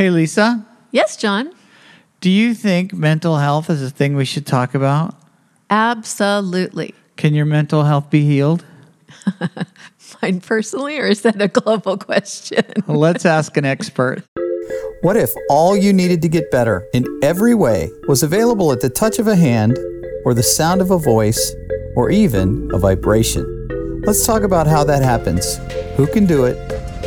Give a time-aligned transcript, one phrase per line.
[0.00, 1.52] Hey, Lisa, Yes, John.
[2.22, 5.14] do you think mental health is a thing we should talk about?
[5.68, 6.94] Absolutely.
[7.18, 8.64] Can your mental health be healed?
[10.22, 12.64] Mine personally, or is that a global question?
[12.86, 14.24] Let's ask an expert.
[15.02, 18.88] What if all you needed to get better in every way was available at the
[18.88, 19.78] touch of a hand,
[20.24, 21.54] or the sound of a voice,
[21.94, 23.44] or even a vibration?
[24.06, 25.58] Let's talk about how that happens,
[25.98, 26.56] who can do it,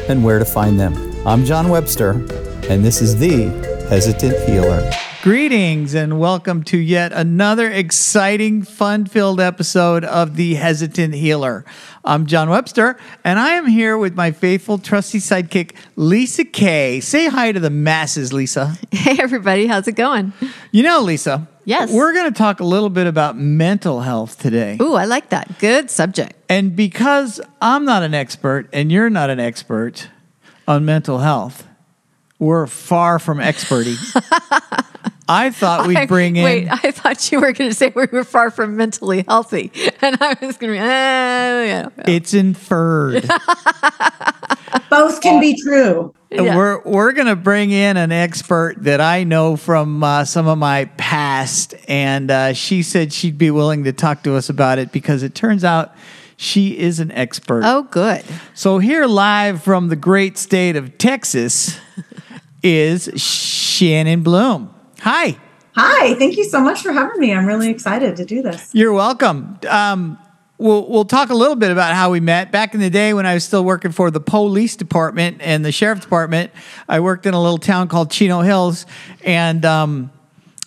[0.08, 0.94] and where to find them.
[1.26, 2.14] I'm John Webster,
[2.70, 3.48] and this is The
[3.90, 4.90] Hesitant Healer.
[5.22, 11.66] Greetings and welcome to yet another exciting, fun filled episode of The Hesitant Healer.
[12.06, 17.00] I'm John Webster, and I am here with my faithful, trusty sidekick, Lisa Kay.
[17.00, 18.78] Say hi to the masses, Lisa.
[18.92, 19.68] Hey, everybody.
[19.68, 20.32] How's it going?
[20.72, 21.48] You know, Lisa.
[21.66, 21.92] Yes.
[21.92, 24.78] We're going to talk a little bit about mental health today.
[24.82, 25.60] Ooh, I like that.
[25.60, 26.34] Good subject.
[26.48, 30.08] And because I'm not an expert and you're not an expert
[30.66, 31.68] on mental health,
[32.44, 33.96] we're far from experty.
[35.30, 36.44] I thought we'd bring in.
[36.44, 39.72] Wait, I thought you were going to say we were far from mentally healthy.
[40.02, 41.90] And I was going to be, yeah.
[42.06, 43.24] It's inferred.
[44.90, 46.14] Both can be true.
[46.30, 46.58] Yeah.
[46.58, 50.86] We're we're gonna bring in an expert that I know from uh, some of my
[50.98, 55.22] past, and uh, she said she'd be willing to talk to us about it because
[55.22, 55.94] it turns out
[56.38, 57.62] she is an expert.
[57.66, 58.24] Oh, good.
[58.54, 61.78] So here, live from the great state of Texas,
[62.64, 64.74] is Shannan Blum.
[65.02, 65.38] Hi.
[65.76, 67.34] Hi, thank you so much for having me.
[67.34, 68.70] I'm really excited to do this.
[68.74, 69.60] You're welcome.
[69.68, 70.18] Um,
[70.58, 72.52] we'll we'll talk a little bit about how we met.
[72.52, 75.72] Back in the day when I was still working for the police department and the
[75.72, 76.52] sheriff's department,
[76.88, 78.86] I worked in a little town called Chino Hills,
[79.24, 80.12] and um,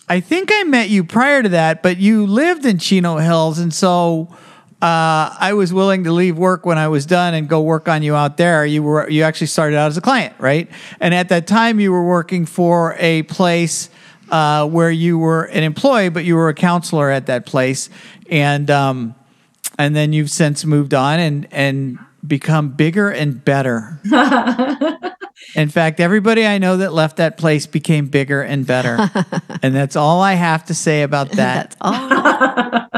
[0.09, 3.73] I think I met you prior to that, but you lived in Chino Hills, and
[3.73, 4.35] so.
[4.79, 8.03] Uh, I was willing to leave work when I was done and go work on
[8.03, 8.63] you out there.
[8.63, 10.69] You were you actually started out as a client, right?
[10.99, 13.89] And at that time, you were working for a place
[14.29, 17.89] uh, where you were an employee, but you were a counselor at that place,
[18.29, 19.15] and um,
[19.79, 23.99] and then you've since moved on and and become bigger and better.
[25.55, 29.09] In fact, everybody I know that left that place became bigger and better,
[29.63, 31.75] and that's all I have to say about that.
[31.81, 32.89] That's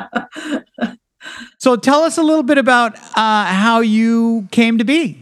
[0.82, 0.89] all.
[1.60, 5.22] So tell us a little bit about uh, how you came to be.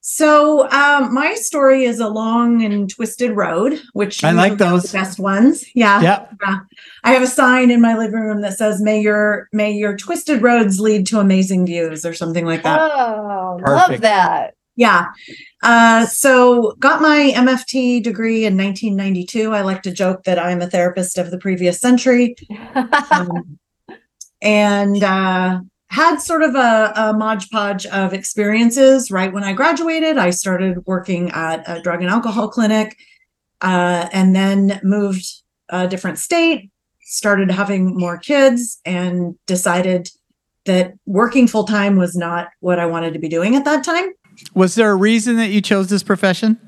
[0.00, 4.84] So, um, my story is a long and twisted road, which I like those.
[4.84, 5.64] the best ones.
[5.74, 6.00] Yeah.
[6.00, 6.36] Yep.
[6.42, 6.58] Yeah.
[7.04, 10.42] I have a sign in my living room that says, "May your may your twisted
[10.42, 12.80] roads lead to amazing views," or something like that.
[12.80, 13.90] Oh, Perfect.
[13.90, 14.54] love that.
[14.74, 15.08] Yeah.
[15.62, 19.52] Uh, so got my MFT degree in 1992.
[19.52, 22.34] I like to joke that I'm a therapist of the previous century.
[23.12, 23.59] Um,
[24.42, 29.10] and uh, had sort of a, a modge podge of experiences.
[29.10, 32.96] Right when I graduated, I started working at a drug and alcohol clinic,
[33.60, 35.26] uh, and then moved
[35.68, 36.70] a different state,
[37.02, 40.10] started having more kids, and decided
[40.66, 44.10] that working full time was not what I wanted to be doing at that time.
[44.54, 46.58] Was there a reason that you chose this profession?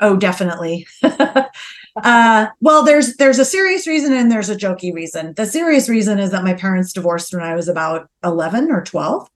[0.00, 0.86] Oh, definitely.
[2.02, 5.34] uh, well, there's there's a serious reason and there's a jokey reason.
[5.34, 9.28] The serious reason is that my parents divorced when I was about 11 or 12.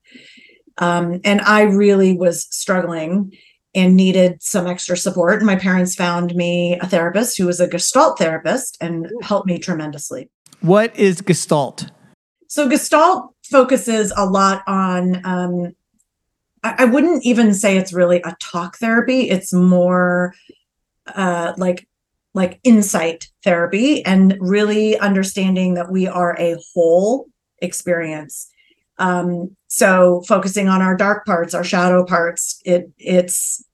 [0.78, 3.32] Um, and I really was struggling
[3.74, 5.36] and needed some extra support.
[5.36, 9.58] And my parents found me a therapist who was a Gestalt therapist and helped me
[9.58, 10.28] tremendously.
[10.60, 11.90] What is Gestalt?
[12.48, 15.72] So Gestalt focuses a lot on um
[16.62, 19.30] I, I wouldn't even say it's really a talk therapy.
[19.30, 20.34] It's more
[21.14, 21.86] uh like
[22.34, 27.26] like insight therapy and really understanding that we are a whole
[27.58, 28.48] experience.
[28.98, 33.64] Um so focusing on our dark parts, our shadow parts, it it's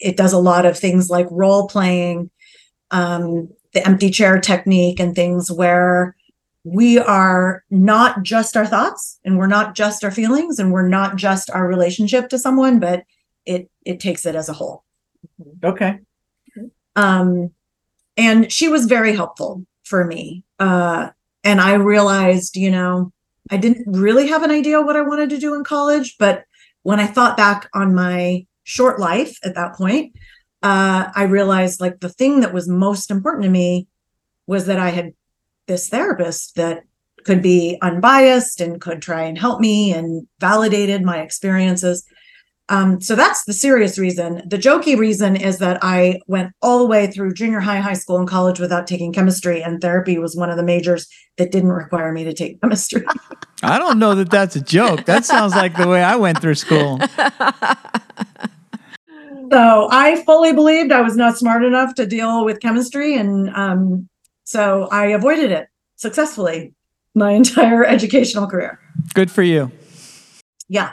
[0.00, 2.30] it does a lot of things like role playing,
[2.92, 6.14] um, the empty chair technique and things where
[6.64, 11.16] we are not just our thoughts and we're not just our feelings and we're not
[11.16, 13.04] just our relationship to someone but
[13.46, 14.84] it it takes it as a whole
[15.64, 15.98] Okay.
[16.96, 17.50] um
[18.18, 21.08] and she was very helpful for me uh
[21.44, 23.10] and i realized you know
[23.50, 26.44] i didn't really have an idea what i wanted to do in college but
[26.82, 30.12] when i thought back on my short life at that point
[30.62, 33.86] uh i realized like the thing that was most important to me
[34.46, 35.12] was that i had
[35.66, 36.82] this therapist that
[37.24, 42.04] could be unbiased and could try and help me and validated my experiences.
[42.70, 44.42] Um, so that's the serious reason.
[44.46, 48.18] The jokey reason is that I went all the way through junior high, high school,
[48.18, 52.12] and college without taking chemistry, and therapy was one of the majors that didn't require
[52.12, 53.04] me to take chemistry.
[53.62, 55.06] I don't know that that's a joke.
[55.06, 56.98] That sounds like the way I went through school.
[59.50, 64.08] So I fully believed I was not smart enough to deal with chemistry, and um,
[64.44, 66.74] so I avoided it successfully
[67.14, 68.78] my entire educational career.
[69.14, 69.70] Good for you.
[70.68, 70.92] Yeah.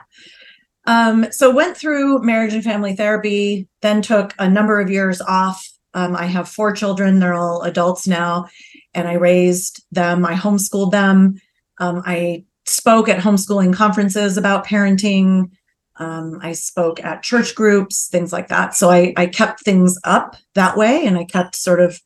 [0.85, 5.67] Um, so went through marriage and family therapy, then took a number of years off.
[5.93, 8.47] Um, I have four children; they're all adults now,
[8.93, 10.25] and I raised them.
[10.25, 11.39] I homeschooled them.
[11.79, 15.51] Um, I spoke at homeschooling conferences about parenting.
[15.97, 18.75] Um, I spoke at church groups, things like that.
[18.75, 22.01] So I, I kept things up that way, and I kept sort of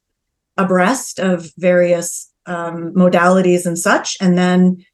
[0.57, 4.17] abreast of various um, modalities and such.
[4.21, 4.85] And then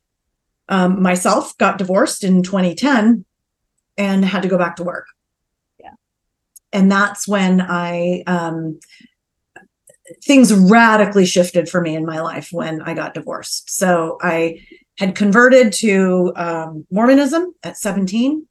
[0.69, 3.25] um, myself got divorced in 2010
[3.97, 5.07] and had to go back to work.
[5.79, 5.93] Yeah.
[6.73, 8.79] And that's when I, um,
[10.23, 13.69] things radically shifted for me in my life when I got divorced.
[13.69, 14.59] So I
[14.97, 18.47] had converted to um, Mormonism at 17.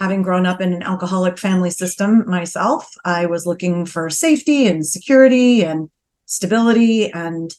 [0.00, 4.84] Having grown up in an alcoholic family system myself, I was looking for safety and
[4.84, 5.88] security and
[6.26, 7.54] stability and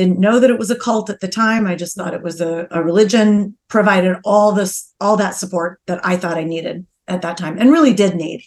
[0.00, 1.66] didn't know that it was a cult at the time.
[1.66, 6.00] I just thought it was a, a religion, provided all this, all that support that
[6.02, 8.42] I thought I needed at that time and really did need.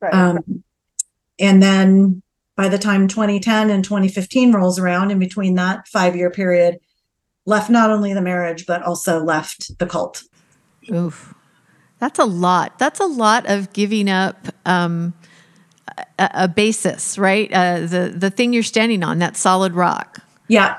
[0.00, 0.12] Right.
[0.12, 0.64] Um,
[1.38, 2.22] and then
[2.56, 6.80] by the time 2010 and 2015 rolls around, in between that five year period,
[7.46, 10.24] left not only the marriage, but also left the cult.
[10.92, 11.34] Oof.
[12.00, 12.80] That's a lot.
[12.80, 15.14] That's a lot of giving up um,
[16.18, 17.48] a, a basis, right?
[17.52, 20.23] Uh, the the thing you're standing on, that solid rock.
[20.54, 20.78] Yeah.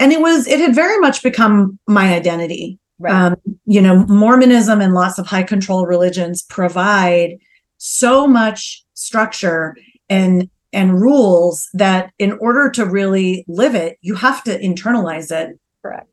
[0.00, 2.78] And it was, it had very much become my identity.
[2.98, 3.14] Right.
[3.14, 3.36] Um,
[3.66, 7.38] you know, Mormonism and lots of high control religions provide
[7.78, 9.76] so much structure
[10.08, 15.56] and and rules that in order to really live it, you have to internalize it.
[15.82, 16.08] Correct.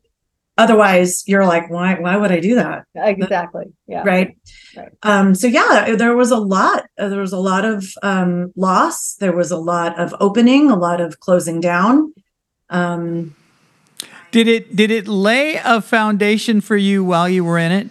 [0.58, 2.84] Otherwise, you're like, why why would I do that?
[2.94, 3.72] Exactly.
[3.86, 4.02] Yeah.
[4.04, 4.36] right
[4.76, 4.92] Right.
[5.02, 9.16] um so yeah there was a lot uh, there was a lot of um loss
[9.22, 12.12] there was a lot of opening a lot of closing down
[12.72, 13.34] um
[14.30, 17.88] Did it did it lay a foundation for you while you were in it?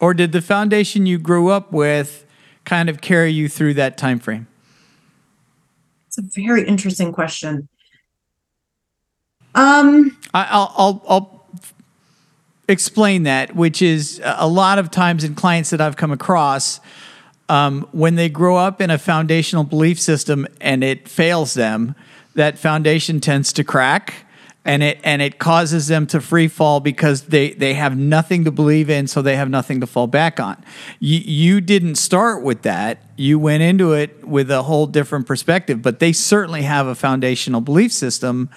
[0.00, 2.24] Or did the foundation you grew up with
[2.64, 4.46] kind of carry you through that time frame?
[6.06, 7.68] it's a very interesting question
[9.54, 11.36] um I, I'll, I'll, I'll
[12.68, 16.80] explain that, which is a lot of times in clients that I've come across,
[17.48, 21.94] um, when they grow up in a foundational belief system and it fails them,
[22.36, 24.14] that foundation tends to crack.
[24.64, 28.50] And it and it causes them to free fall because they, they have nothing to
[28.50, 30.56] believe in, so they have nothing to fall back on.
[30.98, 32.98] You, you didn't start with that.
[33.16, 37.60] You went into it with a whole different perspective, but they certainly have a foundational
[37.60, 38.50] belief system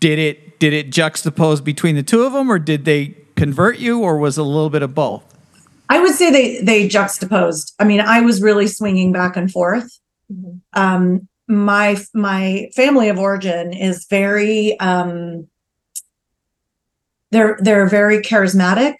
[0.00, 4.00] did it did it juxtapose between the two of them or did they convert you
[4.00, 5.24] or was it a little bit of both
[5.88, 9.98] i would say they they juxtaposed i mean i was really swinging back and forth
[10.32, 10.60] Mhm.
[10.74, 15.46] um my my family of origin is very um
[17.30, 18.94] they're they're very charismatic.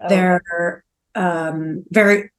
[0.00, 0.84] Oh, they're
[1.14, 2.30] um very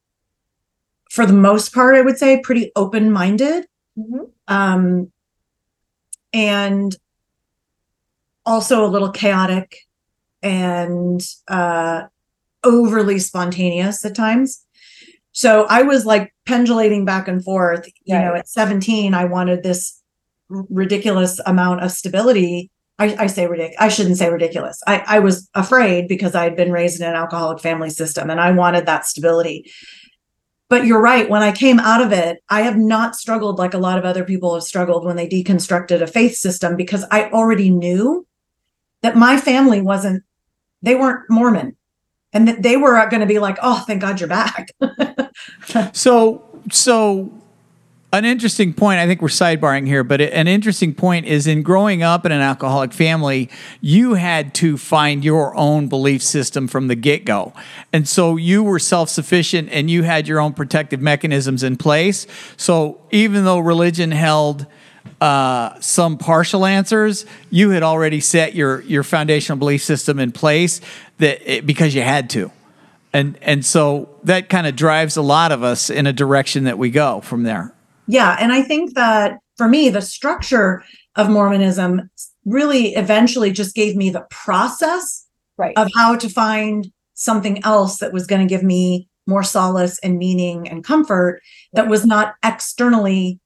[1.09, 3.65] for the most part i would say pretty open minded
[3.97, 4.29] mhm.
[4.47, 5.11] um
[6.33, 6.95] and
[8.45, 9.77] also a little chaotic
[10.41, 12.03] and uh
[12.63, 14.65] overly spontaneous at times
[15.33, 20.01] so i was like pendulating back and forth you know at 17 i wanted this
[20.49, 23.75] r- ridiculous amount of stability I, I say ridiculous.
[23.79, 24.81] I shouldn't say ridiculous.
[24.85, 28.39] I, I was afraid because I had been raised in an alcoholic family system and
[28.39, 29.71] I wanted that stability.
[30.69, 31.29] But you're right.
[31.29, 34.23] When I came out of it, I have not struggled like a lot of other
[34.23, 38.25] people have struggled when they deconstructed a faith system because I already knew
[39.01, 40.23] that my family wasn't,
[40.81, 41.75] they weren't Mormon
[42.33, 44.71] and that they were uh, going to be like, oh, thank God you're back.
[45.93, 47.31] so so
[48.13, 52.03] an interesting point i think we're sidebarring here but an interesting point is in growing
[52.03, 53.49] up in an alcoholic family
[53.81, 57.51] you had to find your own belief system from the get-go
[57.91, 63.01] and so you were self-sufficient and you had your own protective mechanisms in place so
[63.11, 64.65] even though religion held
[65.21, 70.81] uh, some partial answers, you had already set your your foundational belief system in place
[71.19, 72.51] that it, because you had to,
[73.13, 76.77] and and so that kind of drives a lot of us in a direction that
[76.77, 77.73] we go from there.
[78.07, 78.35] yeah.
[78.39, 80.83] And I think that for me, the structure
[81.15, 82.09] of Mormonism
[82.45, 85.77] really eventually just gave me the process Right.
[85.77, 90.17] of how to find something else that was going to give me more solace and
[90.17, 91.41] meaning and comfort
[91.73, 93.39] that was not externally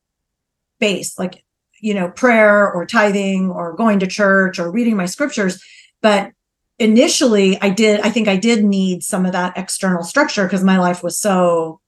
[0.80, 1.44] based like
[1.82, 5.64] you know prayer or tithing or going to church or reading my scriptures
[6.02, 6.32] but
[6.80, 10.78] initially I did, I think I did need some of that external structure because my
[10.78, 11.80] life was so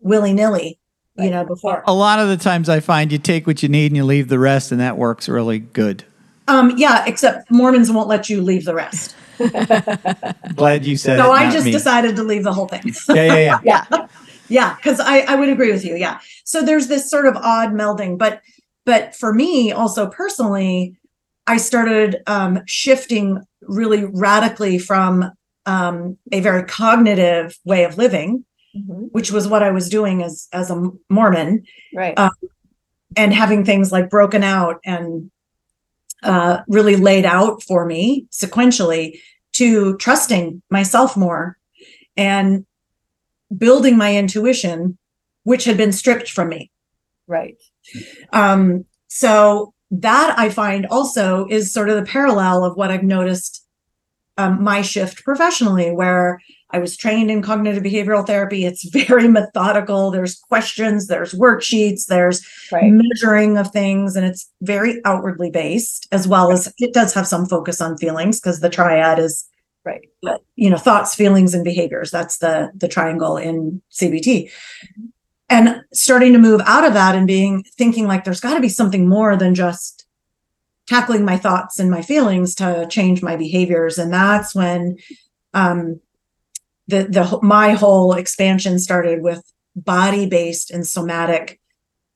[0.00, 0.78] willy nilly,
[1.16, 1.82] you know, before.
[1.86, 4.28] A lot of the times I find you take what you need and you leave
[4.28, 6.04] the rest, and that works really good.
[6.46, 9.16] Um, yeah, except Mormons won't let you leave the rest.
[10.54, 11.72] Glad you said So it, I just me.
[11.72, 12.94] decided to leave the whole thing.
[13.08, 13.84] Yeah, yeah, yeah.
[13.90, 14.06] Yeah.
[14.48, 17.70] yeah because I, I would agree with you yeah so there's this sort of odd
[17.70, 18.42] melding but
[18.84, 20.96] but for me also personally
[21.46, 25.30] i started um, shifting really radically from
[25.66, 28.44] um, a very cognitive way of living
[28.76, 29.08] Mhm.
[29.12, 31.62] which was what i was doing as as a mormon
[31.94, 32.14] Right.
[32.18, 32.30] Uh,
[33.16, 35.30] and having things like broken out and
[36.24, 39.20] uh, really laid out for me sequentially
[39.52, 41.56] to trusting myself more
[42.16, 42.66] and
[43.56, 44.98] building my intuition,
[45.44, 46.72] which had been stripped from me.
[47.28, 47.56] right.
[48.32, 53.64] Um, so that I find also is sort of the parallel of what I've noticed
[54.36, 58.64] um, my shift professionally, where I was trained in cognitive behavioral therapy.
[58.64, 60.10] It's very methodical.
[60.10, 62.90] There's questions, there's worksheets, there's Right.
[62.90, 67.46] measuring of things, and it's very outwardly based, as well as it does have some
[67.46, 69.46] focus on feelings because the triad is
[69.84, 70.00] Right.
[70.22, 74.50] but you know thoughts feelings and behaviors that's the the triangle in cbt
[75.48, 78.68] and starting to move out of that and being thinking like there's got to be
[78.68, 80.06] something more than just
[80.86, 83.98] tackling my thoughts and my feelings to change my behaviors.
[83.98, 84.96] And that's when
[85.52, 86.00] um
[86.88, 89.42] the the my whole expansion started with
[89.76, 91.60] body based and somatic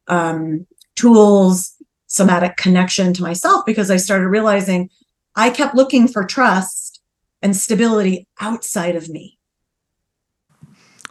[0.08, 0.66] um
[0.96, 1.74] tools
[2.06, 4.88] somatic connection to myself because i started realizing
[5.36, 7.00] i kept looking for trust
[7.42, 9.37] and stability outside of me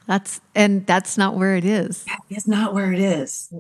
[0.08, 2.06] That's and that's not where it is.
[2.30, 3.52] is not where it is.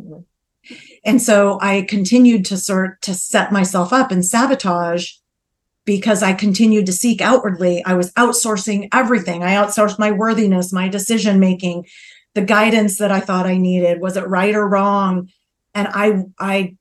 [1.06, 5.12] And so I continued to sort to set myself up and sabotage
[5.86, 7.84] because I continued to seek outwardly.
[7.86, 9.44] I was outsourcing everything.
[9.44, 11.86] I outsourced my worthiness, my decision making,
[12.34, 14.02] the guidance that I thought I needed.
[14.02, 15.30] Was it right or wrong?
[15.74, 16.76] And I I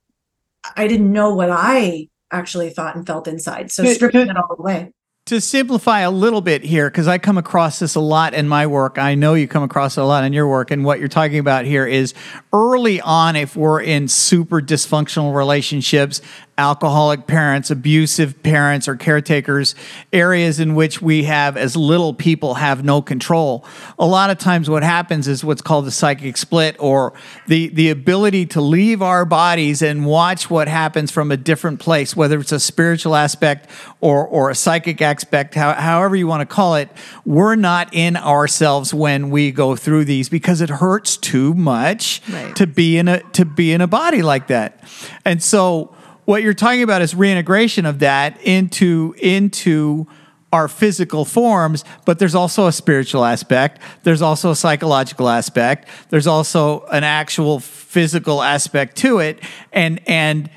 [0.75, 3.71] I didn't know what I actually thought and felt inside.
[3.71, 4.93] So Good- stripping it all away.
[5.27, 8.65] To simplify a little bit here, because I come across this a lot in my
[8.65, 8.97] work.
[8.97, 10.71] I know you come across it a lot in your work.
[10.71, 12.13] And what you're talking about here is
[12.53, 16.21] early on, if we're in super dysfunctional relationships,
[16.57, 19.75] alcoholic parents, abusive parents, or caretakers,
[20.11, 23.63] areas in which we have, as little people, have no control.
[23.99, 27.13] A lot of times, what happens is what's called the psychic split, or
[27.47, 32.15] the, the ability to leave our bodies and watch what happens from a different place,
[32.15, 33.69] whether it's a spiritual aspect
[34.01, 36.89] or, or a psychic aspect, how, however you want to call it.
[37.25, 42.55] We're not in ourselves when we go through these because it hurts too much Right.
[42.55, 44.83] to be in a to be in a body like that.
[45.25, 45.95] And so
[46.27, 50.05] what you're talking about is reintegration of that into into
[50.51, 53.81] our physical forms, but there's also a spiritual aspect.
[54.03, 55.87] There's also a psychological aspect.
[56.09, 59.39] There's also an actual physical aspect to it.
[59.71, 60.49] And and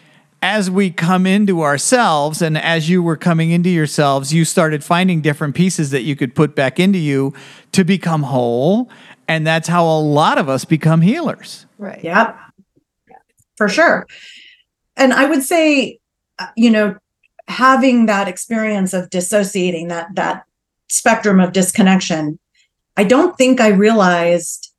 [0.43, 5.21] as we come into ourselves and as you were coming into yourselves, you started finding
[5.21, 7.33] different pieces that you could put back into you
[7.71, 8.91] to become whole.
[9.29, 11.67] And that's how a lot of us become healers.
[11.79, 12.03] Right.
[12.03, 12.37] Yep.
[13.55, 14.09] For sure.
[15.01, 15.99] And I would say,
[16.39, 16.97] uh, you know,
[17.49, 20.45] having that experience of dissociating that that
[20.89, 22.39] spectrum of disconnection,
[22.97, 24.73] I don't think I realized.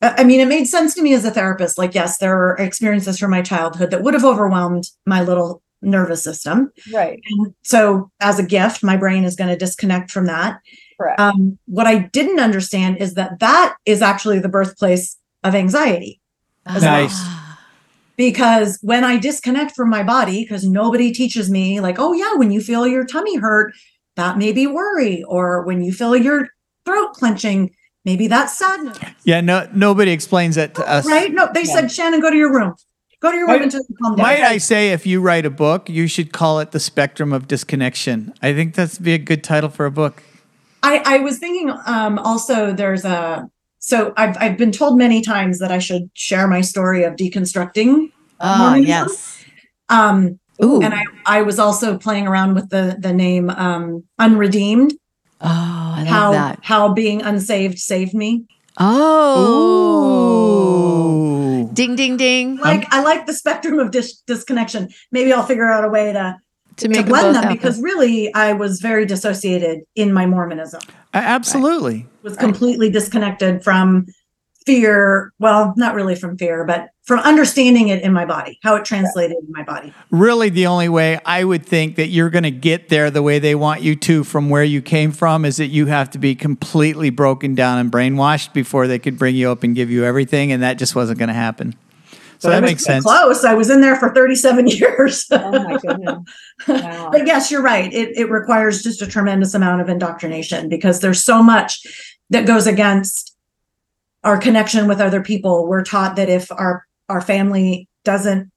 [0.00, 1.76] I I mean, it made sense to me as a therapist.
[1.76, 6.22] Like, yes, there were experiences from my childhood that would have overwhelmed my little nervous
[6.22, 6.72] system.
[6.92, 7.20] Right.
[7.30, 10.60] And so, as a gift, my brain is going to disconnect from that.
[10.98, 11.20] Correct.
[11.20, 16.20] Um, what I didn't understand is that that is actually the birthplace of anxiety
[16.66, 17.12] Nice.
[17.14, 17.45] Ah,
[18.16, 22.50] because when I disconnect from my body, because nobody teaches me, like, oh, yeah, when
[22.50, 23.72] you feel your tummy hurt,
[24.16, 25.22] that may be worry.
[25.24, 26.48] Or when you feel your
[26.84, 28.98] throat clenching, maybe that's sadness.
[29.24, 31.06] Yeah, no, nobody explains that to us.
[31.06, 31.32] Right?
[31.32, 31.74] No, they Yeah.
[31.74, 32.74] said, Shannan, go to your room.
[33.20, 34.22] Go to your room Might- until you calm down.
[34.26, 37.48] Might I say, if you write a book, you should call it The Spectrum of
[37.48, 38.32] Disconnection.
[38.42, 40.22] I think that's be a good title for a book.
[40.82, 43.48] I, I was thinking um, also there's a
[43.86, 48.10] so I've I've been told many times that I should share my story of deconstructing.
[48.40, 48.88] Ah, Mormonism.
[48.88, 49.44] yes.
[49.88, 50.82] Um, Ooh.
[50.82, 54.92] and I I was also playing around with the the name um, unredeemed.
[55.40, 55.46] oh,
[55.98, 56.58] I love how that.
[56.62, 58.46] how being unsaved saved me.
[58.78, 59.46] Oh.
[61.62, 61.70] Ooh.
[61.72, 62.56] Ding ding ding.
[62.56, 64.88] Like I like the spectrum of dis- disconnection.
[65.12, 66.36] Maybe I'll figure out a way to
[66.78, 67.56] To to make them blend them happen.
[67.56, 70.80] because really I was very dissociated in my Mormonism.
[71.24, 72.06] Absolutely.
[72.22, 74.06] Was completely disconnected from
[74.64, 75.32] fear.
[75.38, 79.36] Well, not really from fear, but from understanding it in my body, how it translated
[79.36, 79.94] in my body.
[80.10, 83.38] really the only way I would think that you're going to get there the way
[83.38, 86.34] they want you to from where you came from is that you have to be
[86.34, 90.50] completely broken down and brainwashed before they could bring you up and give you everything,
[90.50, 91.76] and that just wasn't going to happen.
[92.38, 93.04] So that makes sense.
[93.04, 93.44] Close.
[93.44, 95.26] I was in there for 37 years.
[95.30, 96.18] Oh my goodness.
[96.68, 97.08] Wow.
[97.10, 97.92] but yes, you're right.
[97.92, 101.80] It, it requires just a tremendous amount of indoctrination because there's so much
[102.30, 103.36] that goes against
[104.24, 105.66] our connection with other people.
[105.66, 108.50] We're taught that if our our family doesn't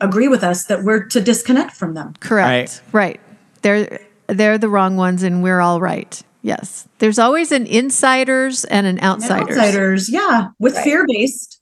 [0.00, 2.14] agree with us, that we're to disconnect from them.
[2.20, 2.82] Correct.
[2.92, 3.20] Right.
[3.62, 6.22] They're they're the wrong ones and we're all right.
[6.42, 6.86] Yes.
[6.98, 9.56] There's always an insiders and an And outsiders.
[9.58, 10.84] Outsiders, yeah, with Right.
[10.84, 11.57] fear based,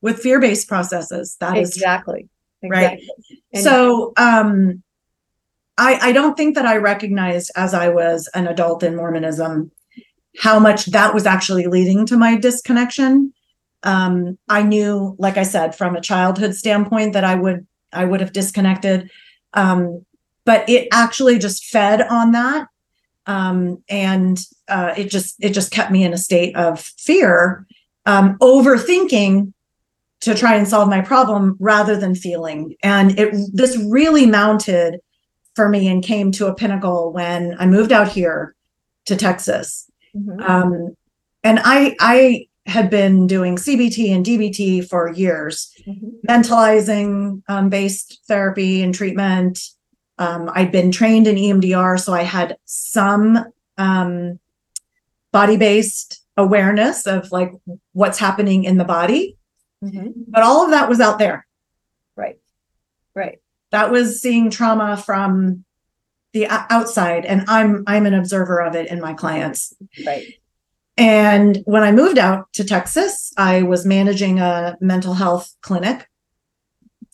[0.00, 1.36] with fear based processes.
[1.40, 2.28] That is Exactly.
[2.62, 2.98] Right.
[2.98, 3.08] Exactly.
[3.54, 4.82] And- so um
[5.76, 9.70] I I don't think that I recognized as I was an adult in Mormonism
[10.38, 13.32] how much that was actually leading to my disconnection.
[13.82, 18.20] Um I knew like I said from a childhood standpoint that I would I would
[18.20, 19.10] have disconnected
[19.54, 20.04] um
[20.44, 22.66] but it actually just fed on that
[23.26, 24.38] um and
[24.68, 27.66] uh it just it just kept me in a state of fear
[28.04, 29.52] um overthinking
[30.20, 32.74] to try and solve my problem rather than feeling.
[32.82, 35.00] And it this really mounted
[35.54, 38.54] for me and came to a pinnacle when I moved out here
[39.06, 39.90] to Texas.
[40.16, 40.40] Mhm.
[40.48, 40.96] Um,
[41.44, 46.10] and I I had been doing CBT and DBT for years, Mhm.
[46.28, 49.58] mentalizing um, based therapy and treatment.
[50.18, 53.44] Um, I'd been trained in EMDR, so I had some
[53.78, 54.38] um,
[55.32, 57.52] body based awareness of like
[57.92, 59.37] what's happening in the body
[59.82, 60.12] Mhm.
[60.28, 61.46] but all of that was out there
[62.16, 62.38] Right.
[63.14, 63.38] Right.
[63.70, 65.64] that was seeing trauma from
[66.32, 69.72] the outside and i'm i'm an observer of it in my clients
[70.04, 70.26] Right.
[70.96, 76.08] and when i moved out to texas i was managing a mental health clinic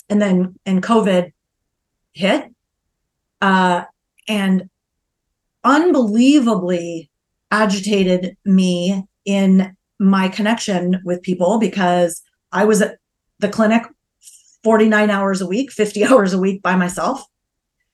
[0.08, 1.32] and then and covid
[2.12, 2.50] hit
[3.42, 3.84] uh
[4.26, 4.68] and
[5.64, 7.10] unbelievably
[7.50, 12.20] agitated me in my connection with people because
[12.54, 12.96] i was at
[13.40, 13.82] the clinic
[14.62, 17.22] 49 hours a week 50 hours a week by myself.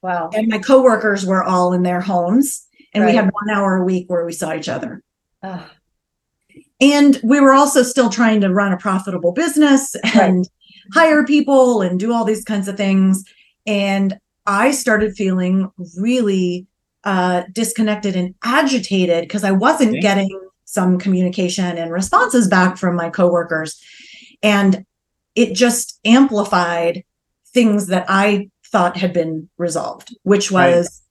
[0.02, 0.30] Wow.
[0.32, 4.08] and my coworkers were all in their homes and we had one hour a week
[4.08, 5.02] where we saw each other.
[5.42, 5.70] Ah,
[6.80, 10.48] and we were also still trying to run a profitable business and
[10.94, 13.24] hire people and do all these kinds of things.
[13.66, 16.66] And i started feeling really
[17.04, 20.00] uh, disconnected and agitated because i wasn't Okay.
[20.00, 23.82] getting some communication and responses back from my coworkers
[24.42, 24.85] and
[25.35, 27.05] it just amplified
[27.53, 30.76] things that i thought had been resolved which Right.
[30.76, 31.03] was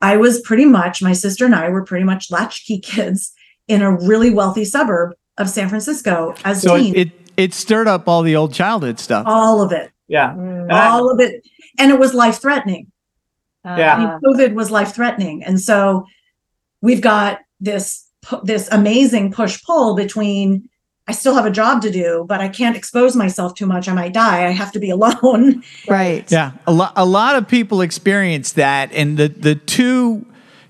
[0.00, 3.32] i was pretty much my sister and i were pretty much latchkey kids
[3.68, 6.94] in a really wealthy suburb of San Francisco as So teens.
[6.96, 9.24] it, it it stirred up all the old childhood stuff.
[9.28, 10.30] all of it, Yeah.
[10.32, 11.46] mm, And I- all of it,
[11.78, 12.90] and it was life threatening.
[13.64, 13.96] Yeah.
[13.98, 16.06] ah, COVID was life threatening, and so
[16.80, 18.06] we've got this
[18.44, 20.68] this amazing push pull between.
[21.08, 23.88] I still have a job to do, but I can't expose myself too much.
[23.88, 24.46] I might die.
[24.46, 25.62] I have to be alone.
[25.88, 26.30] Right.
[26.30, 30.26] Yeah, a lot a lot of people experience that, and the the two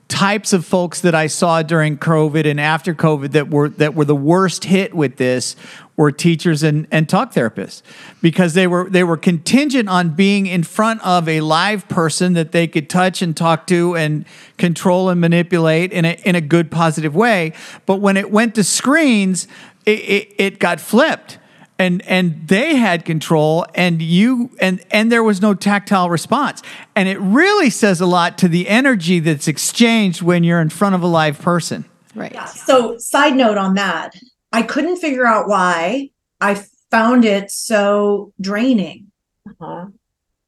[0.09, 4.05] types of folks that I saw during COVID and after COVID that were that were
[4.05, 5.57] the worst hit with this
[5.97, 7.83] were teachers and, and talk therapists
[8.23, 12.53] because they were they were contingent on being in front of a live person that
[12.53, 14.25] they could touch and talk to and
[14.59, 17.53] control and manipulate in a in a good positive way.
[17.85, 19.49] But when it went to screens,
[19.87, 21.39] it, it, it got flipped
[21.79, 26.63] and and they had control and you and and there was no tactile response
[26.95, 30.95] and it really says a lot to the energy that's exchanged when you're in front
[30.95, 31.85] of a live person
[32.17, 32.33] Right.
[32.33, 32.47] yeah.
[32.47, 34.15] So, side note on that,
[34.51, 39.13] I couldn't figure out why I found it so draining
[39.47, 39.89] uh-huh.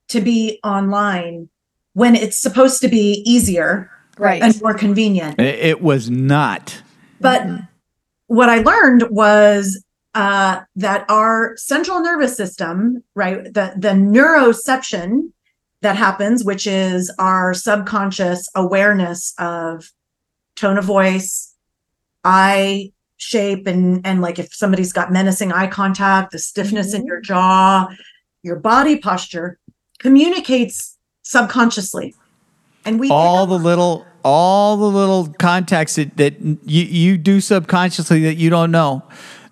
[0.09, 1.51] to be online
[1.93, 4.43] when it's supposed to be easier Right.
[4.43, 5.39] and more convenient.
[5.39, 6.83] it, it was not
[7.21, 7.47] But
[8.29, 9.83] what I learned was
[10.15, 15.33] uh, that our central nervous system, right, the the neuroception
[15.83, 19.91] that happens, which is our subconscious awareness of
[20.57, 21.55] tone of voice,
[22.25, 27.07] eye shape, and and like if somebody's got menacing eye contact, the stiffness in Mhm.
[27.07, 27.89] your jaw,
[28.43, 29.59] your body posture
[29.99, 32.15] communicates subconsciously,
[32.89, 38.23] and we all the little all the little contacts that, that you, you do subconsciously
[38.23, 39.03] that you don't know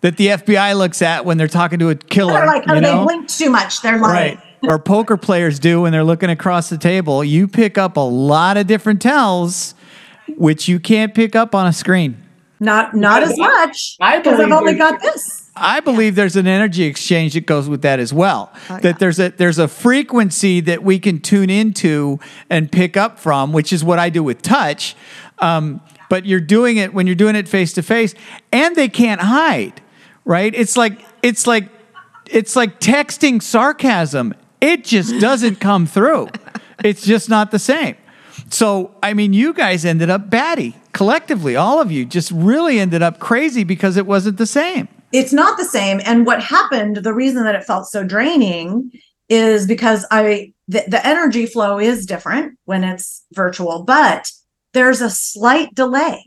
[0.00, 2.80] that the FBI looks at when they're talking to a killer they're like, oh, you
[2.80, 3.04] they know?
[3.04, 3.80] blinked too much.
[3.82, 4.36] They're lying.
[4.36, 8.00] right or poker players do when they're looking across the table you pick up a
[8.00, 9.74] lot of different tells
[10.36, 12.16] which you can't pick up on a screen
[12.58, 15.45] Not not as much I because I've only got this.
[15.56, 18.52] I believe there's an energy exchange that goes with that as well.
[18.68, 18.92] Oh, that yeah.
[18.92, 23.72] there's a there's a frequency that we can tune into and pick up from, which
[23.72, 24.94] is what I do with touch.
[25.38, 28.14] Um, but you're doing it when you're doing it face to face,
[28.52, 29.80] and they can't hide,
[30.24, 30.54] right?
[30.54, 31.68] It's like it's like
[32.26, 34.34] it's like texting sarcasm.
[34.60, 36.28] It just doesn't come through.
[36.84, 37.96] It's just not the same.
[38.50, 41.56] So, I mean, you guys ended up batty collectively.
[41.56, 44.88] All of you just really ended up crazy because it wasn't the same.
[45.12, 48.90] It's not the same and what happened the reason that it felt so draining
[49.28, 54.30] is because i the, the energy flow is different when it's virtual but
[54.72, 56.24] there's a slight delay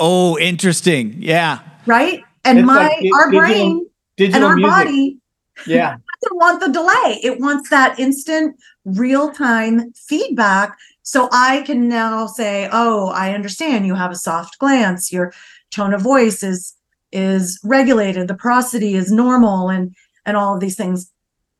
[0.00, 1.14] Oh, interesting.
[1.18, 1.60] Yeah.
[1.86, 3.86] right and It's my like di- our digital- brain
[4.34, 4.70] and our music.
[4.70, 5.18] body
[5.66, 5.96] Yeah.
[6.22, 12.68] doesn't want the delay it wants that instant real-time feedback so i can now say
[12.72, 15.32] oh i understand you have a soft glance your
[15.70, 16.74] tone of voice is
[17.14, 19.94] is regulated the prosody is normal and
[20.26, 21.10] and all of these things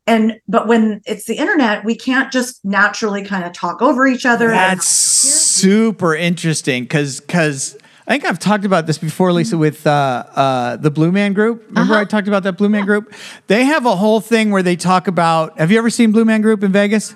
[0.07, 4.25] and but when it's the internet we can't just naturally kind of talk over each
[4.25, 9.87] other That's super interesting because because I think I've talked about this before, Lisa, with
[9.87, 9.89] uh,
[10.35, 11.65] uh, the Blue Man Group.
[11.69, 13.11] Remember I talked about that Blue Man Group?
[13.47, 15.57] They have a whole thing where they talk about.
[15.57, 17.15] Have you ever seen Blue Man Group in Vegas?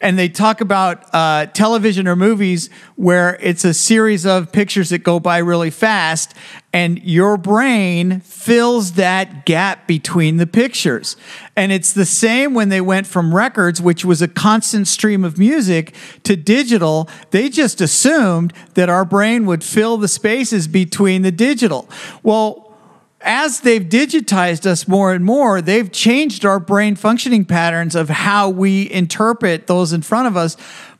[0.00, 5.00] And they talk about uh, television or movies where it's a series of pictures that
[5.00, 6.34] go by really fast,
[6.72, 11.16] and your brain fills that gap between the pictures.
[11.54, 15.38] And it's the same when they went from records, which was a constant stream of
[15.38, 17.08] music, to digital.
[17.30, 21.90] They just assumed that our brain would fill the spaces between the digital.
[22.22, 22.69] Well,
[23.22, 28.48] as they've digitized us more and more, they've changed our brain functioning patterns of how
[28.48, 30.56] we interpret those in front of us.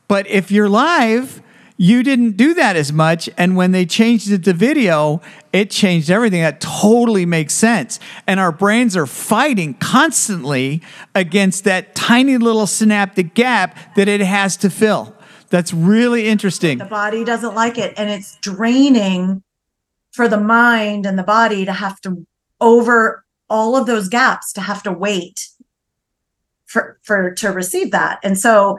[0.07, 1.41] But if you're live,
[1.77, 3.27] you didn't do that as much.
[3.37, 5.19] And when they changed it to video,
[5.51, 6.41] it changed everything.
[6.41, 7.99] That totally makes sense.
[8.27, 10.83] And our brains are fighting constantly
[11.15, 15.15] against that tiny little synaptic gap that it has to fill.
[15.49, 16.77] That's really interesting.
[16.77, 19.41] the body doesn't like it and it's draining
[20.11, 22.25] for the mind and the body to have to
[22.59, 25.47] over all of those gaps to have to wait
[26.65, 28.77] for for to receive that and so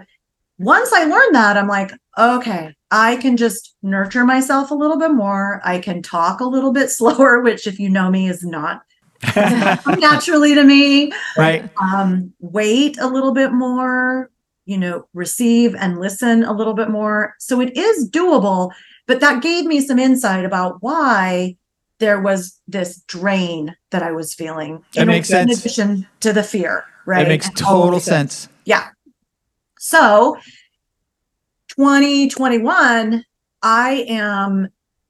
[0.59, 5.11] once i learned that i'm like okay i can just nurture myself a little bit
[5.13, 8.83] more i can talk a little bit slower which if you know me is not
[9.99, 11.69] naturally to me Right.
[11.81, 14.31] um, wait a little bit more,
[14.67, 17.35] you know, receive and listen a little bit more.
[17.39, 18.73] So it is doable,
[19.07, 21.57] but that gave me some insight about why
[21.99, 24.83] there was this drain that I was feeling.
[24.95, 25.61] That in- makes In sense.
[25.61, 27.23] addition to the fear, right?
[27.23, 28.49] That makes And- total sense.
[28.65, 28.89] yeah.
[29.79, 30.37] So
[31.69, 33.25] 2021,
[33.63, 34.69] I am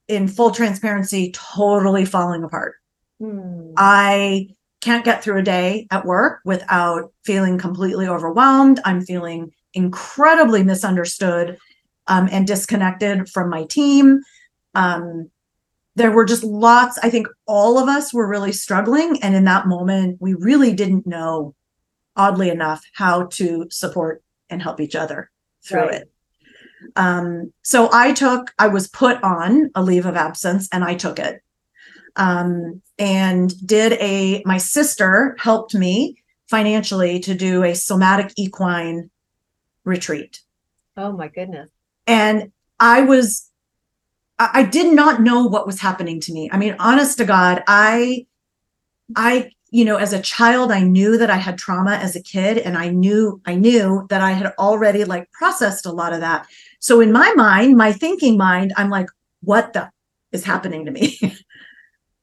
[0.08, 2.74] in full transparency, totally falling apart.
[3.20, 3.72] Hmm.
[3.76, 4.48] I
[4.80, 8.80] can't get through a day at work without feeling completely overwhelmed.
[8.84, 11.56] I'm feeling incredibly misunderstood
[12.06, 14.20] um, and disconnected from my team.
[14.74, 15.30] Um,
[15.94, 19.22] there were just lots, I think all of us were really struggling.
[19.22, 21.54] And in that moment, we really didn't know,
[22.16, 25.30] oddly enough, how to support and help each other
[25.62, 25.94] through Right.
[26.02, 26.12] it.
[26.96, 31.18] Um, so I took, I was put on a leave of absence and I took
[31.18, 31.42] it
[32.16, 36.16] um, and did a my sister helped me
[36.48, 39.10] financially to do a somatic equine
[39.84, 40.40] retreat
[40.96, 41.70] Oh my goodness.
[42.06, 43.48] And i was
[44.38, 46.50] I, did not know what was happening to me.
[46.52, 48.26] I mean honest to god i
[49.14, 52.58] i you know as a child i knew that i had trauma as a kid
[52.58, 56.46] and i knew i knew that i had already like processed a lot of that.
[56.80, 59.08] So in my mind my thinking mind i'm like
[59.40, 59.90] what the
[60.32, 61.18] is happening to me?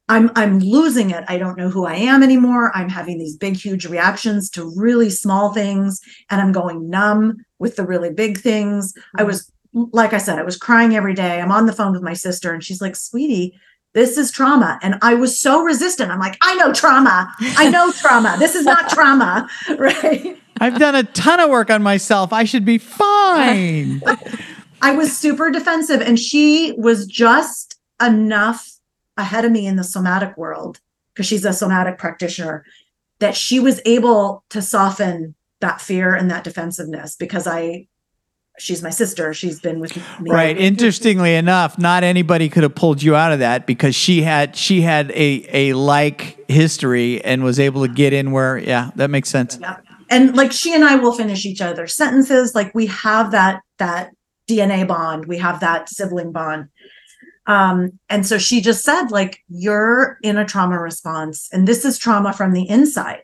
[0.10, 1.24] I'm i'm losing it.
[1.28, 2.76] I don't know who i am anymore.
[2.76, 7.76] I'm having these big huge reactions to really small things and i'm going numb with
[7.76, 8.94] the really big things.
[9.16, 9.28] I mm-hmm.
[9.28, 11.42] was like i said i was crying every day.
[11.42, 13.60] I'm on the phone with my sister and she's like sweetie
[13.94, 14.80] this is trauma.
[14.84, 16.12] And i was so resistant.
[16.12, 17.34] I'm like i know trauma.
[17.40, 18.36] I know trauma.
[18.40, 19.50] This is not trauma.
[19.78, 20.38] Right?
[20.62, 22.34] I've done a ton of work on myself.
[22.34, 24.02] I should be fine.
[24.82, 28.78] I was super defensive, and she was just enough
[29.18, 30.80] ahead of me in the somatic world
[31.14, 32.66] because she's a somatic practitioner
[33.20, 37.88] that she was able to soften that fear and that defensiveness because I,
[38.60, 39.34] she's my sister.
[39.34, 40.32] She's been with me.
[40.32, 40.58] right.
[40.58, 44.82] Interestingly enough, not anybody could have pulled you out of that because she had she
[44.82, 49.30] had a a like history and was able to get in where yeah, that makes
[49.30, 49.58] sense.
[49.60, 49.78] Yeah.
[50.10, 52.56] And like she and I will finish each other's sentences.
[52.56, 54.12] Like we have that that
[54.50, 55.26] DNA bond.
[55.26, 56.70] We have that sibling bond.
[57.50, 61.98] Um, and so she just said, like, you're in a trauma response, and this is
[61.98, 63.24] trauma from the inside.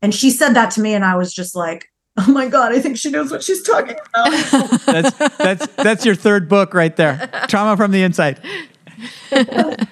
[0.00, 2.80] And she said that to me, and I was just like, oh my God, I
[2.80, 4.30] think she knows what she's talking about.
[4.86, 7.30] That's that's that's your third book right there.
[7.48, 8.40] Trauma from the inside.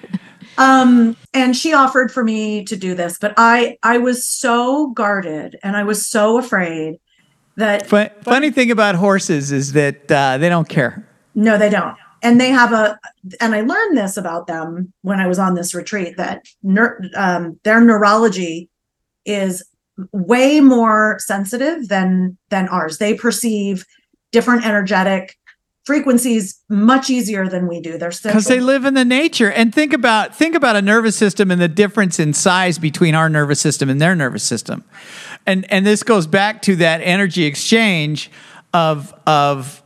[0.57, 5.57] um and she offered for me to do this but i i was so guarded
[5.63, 6.99] and i was so afraid
[7.57, 11.07] that Fu- funny thing about horses is that uh, they don't care.
[11.35, 12.97] no they don't and they have a
[13.39, 17.59] and i learned this about them when i was on this retreat that neur- um,
[17.63, 18.69] their neurology
[19.25, 19.63] is
[20.11, 22.97] way more sensitive than than ours.
[22.97, 23.85] They perceive
[24.31, 25.37] different energetic
[25.83, 27.97] frequencies much easier than we do.
[27.97, 29.51] They're because they live in the nature.
[29.51, 33.29] And think about think about a nervous system and the difference in size between our
[33.29, 34.83] nervous system and their nervous system.
[35.45, 38.29] And and this goes back to that energy exchange
[38.73, 39.83] of of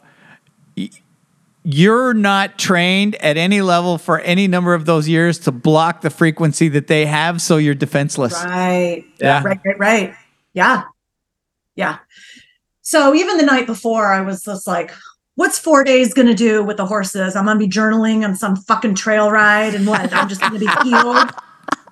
[1.68, 6.12] you're not trained at any level for any number of those years to block the
[6.12, 9.04] frequency that they have so you're defenseless Right.
[9.20, 9.42] Yeah.
[9.44, 10.16] Right, right, right.
[10.54, 10.84] Yeah.
[11.76, 11.98] Yeah.
[12.82, 14.92] So even the night before, I was just like,
[15.34, 17.36] what's four days going to do with the horses?
[17.36, 20.14] I'm going to be journaling on some fucking trail ride and what?
[20.14, 21.32] I'm just going to be healed.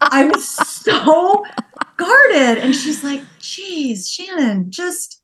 [0.02, 1.46] I was so
[1.98, 2.60] guarded.
[2.60, 5.23] And she's like, geez, Shannan, just,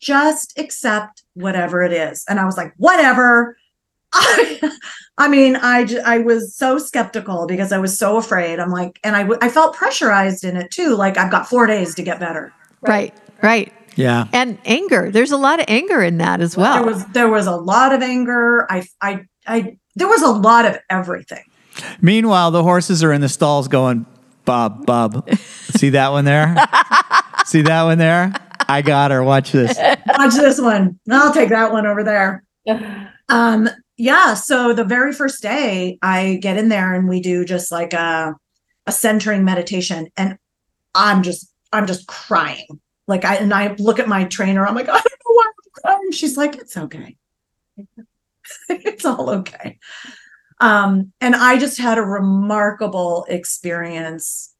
[0.00, 2.24] just accept whatever it is.
[2.28, 3.56] And I was like, whatever.
[4.12, 4.70] I,
[5.18, 8.58] I mean, I, j- I was so skeptical because I was so afraid.
[8.60, 10.94] I'm like, and I, w- I felt pressurized in it too.
[10.94, 12.52] Like I've got four days to get better.
[12.82, 13.72] Right, right.
[13.96, 15.10] yeah And anger.
[15.10, 16.82] There's a lot of anger in that as well.
[16.84, 18.66] There was, there was a lot of anger.
[18.70, 21.42] I, I, I, there was a lot of everything.
[22.00, 24.06] meanwhile the horses are in the stalls going
[24.46, 25.28] bob bob
[25.76, 26.54] see that one there
[27.44, 28.32] see that one there
[28.68, 29.76] i got her watch this
[30.18, 30.98] Watch this one.
[31.10, 32.44] I'll take that one over there.
[33.28, 34.34] Um, yeah.
[34.34, 38.34] So the very first day I get in there and we do just like a,
[38.86, 40.38] a centering meditation and
[40.94, 42.80] I'm just, I'm just crying.
[43.06, 45.82] Like I, and I look at my trainer, I'm like, I don't know why I'm
[45.82, 46.12] crying.
[46.12, 47.16] She's like, it's okay.
[48.68, 49.78] it's all okay.
[50.60, 54.54] Um, and I just had a remarkable experience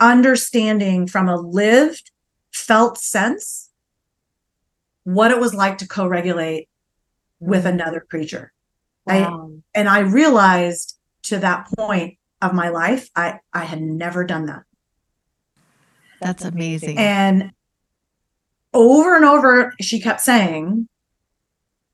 [0.00, 2.10] understanding from a lived,
[2.56, 3.70] felt sense
[5.04, 6.68] what it was like to co-regulate
[7.38, 7.74] with mm-hmm.
[7.74, 8.52] another creature.
[9.08, 9.30] I,
[9.72, 14.62] and I realized to that point of my life, I, I had never done that.
[16.20, 16.98] That's amazing.
[16.98, 17.52] And
[18.74, 20.88] over and over, she kept saying,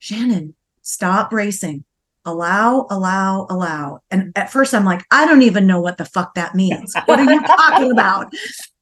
[0.01, 1.85] Shannan, stop racing.
[2.25, 4.01] Allow, allow, allow.
[4.11, 6.94] And at first, I'm like, I don't even know what the fuck that means.
[7.05, 8.33] What are you talking about?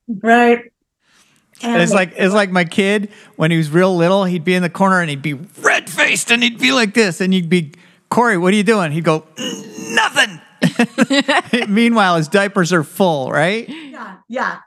[0.06, 0.64] Right.
[1.62, 4.24] And It's like it's like my kid when he was real little.
[4.24, 7.20] He'd be in the corner and he'd be red faced and he'd be like this,
[7.20, 7.72] and you'd be
[8.10, 8.90] Corey, what are you doing?
[8.92, 11.68] He'd go "Mm, nothing.
[11.68, 13.68] Meanwhile, his diapers are full, right?
[13.68, 14.58] yeah yeah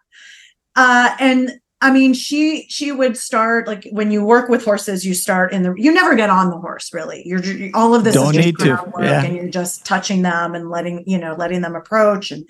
[0.76, 1.52] uh and
[1.82, 5.64] i mean she she would start like when you work with horses you start in
[5.64, 7.42] the you never get on the horse really you're
[7.74, 9.24] all of this Don't is just groundwork yeah.
[9.24, 12.48] and you're just touching them and letting you know letting them approach and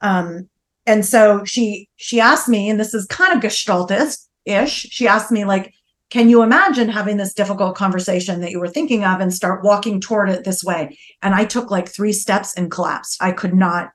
[0.00, 0.48] um
[0.88, 5.30] and so she she asked me and this is kind of gestaltist ish she asked
[5.30, 5.72] me like
[6.10, 10.00] can you imagine having this difficult conversation that you were thinking of and start walking
[10.00, 10.98] toward it this way?
[11.22, 13.22] And i took like three steps and collapsed.
[13.22, 13.90] I could not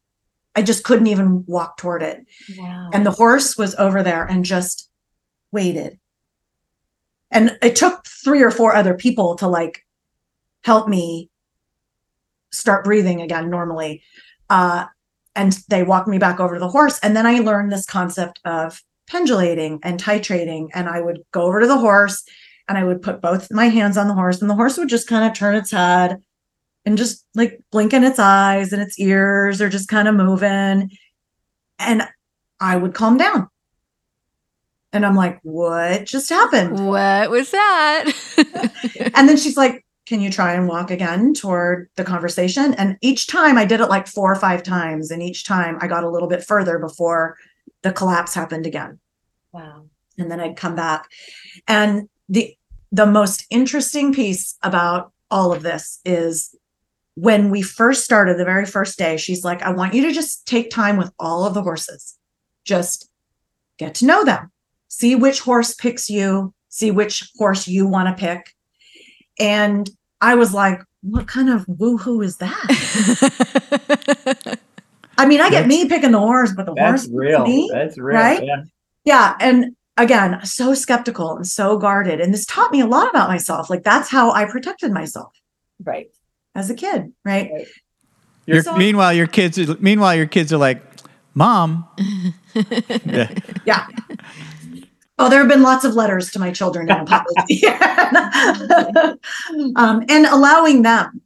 [0.56, 2.23] i just couldn't even walk toward it.
[2.58, 2.91] Wow.
[2.93, 4.89] and the horse was over there and just
[5.51, 5.99] waited.
[7.32, 9.84] And it took three or four other people to like
[10.63, 11.32] help me
[12.51, 14.03] start breathing again normally.
[14.51, 14.86] Uh
[15.35, 18.39] and they walked me back over to the horse and then i learned this concept
[18.45, 22.23] of pendulating and titrating and i would go over to the horse
[22.67, 25.07] and i would put both my hands on the horse and the horse would just
[25.07, 26.21] kind of turn its head
[26.85, 30.89] and just like blinking its eyes and its ears are just kind of moving
[31.79, 32.07] and
[32.59, 33.49] I would calm down.
[34.91, 36.87] And I'm like, what just happened?
[36.87, 38.11] what was that?
[39.15, 42.73] And then she's like, can you try and walk again toward the conversation?
[42.73, 45.11] And each time I did it like four or five times.
[45.11, 47.37] And each time I got a little bit further before
[47.83, 48.99] the collapse happened again.
[49.51, 49.85] Wow.
[50.17, 51.09] And then I'd come back.
[51.67, 52.55] And the
[52.91, 56.55] the most interesting piece about all of this is
[57.15, 60.45] when we first started the very first day, she's like, I want you to just
[60.45, 62.17] take time with all of the horses.
[62.65, 63.09] Just
[63.77, 64.51] get to know them.
[64.89, 68.53] See which horse picks you, see which horse you want to pick.
[69.39, 69.89] And
[70.21, 74.59] I was like, what kind of woohoo is that?
[75.17, 77.43] I mean, I get me picking the horse, but the horse That's real.
[77.45, 77.69] me?
[77.71, 78.17] That's real.
[78.17, 78.43] right?
[78.43, 78.63] Yeah.
[79.05, 79.35] Yeah.
[79.39, 82.19] And again, so skeptical and so guarded.
[82.19, 83.69] And this taught me a lot about myself.
[83.69, 85.33] Like that's how I protected myself
[85.83, 86.07] Right.
[86.55, 87.49] as a kid, right?
[87.53, 87.67] Right.
[88.45, 89.57] Your, So- meanwhile, your kids.
[89.79, 90.81] Meanwhile, your kids are like,
[91.33, 91.87] "Mom."
[93.05, 93.31] Yeah.
[93.65, 93.87] Yeah.
[95.23, 97.65] Oh, there have been lots of letters to my children in apology.
[99.77, 101.21] um, and allowing them,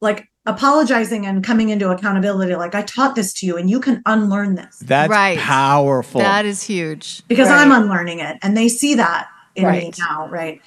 [0.00, 2.54] like apologizing and coming into accountability.
[2.54, 5.36] Like, I taught this to you and you can unlearn this That's Right.
[5.36, 6.20] powerful.
[6.20, 7.24] That is huge.
[7.26, 7.62] because Right.
[7.62, 9.98] I'm unlearning it and they see that in me Right.
[9.98, 10.28] now.
[10.28, 10.60] Right.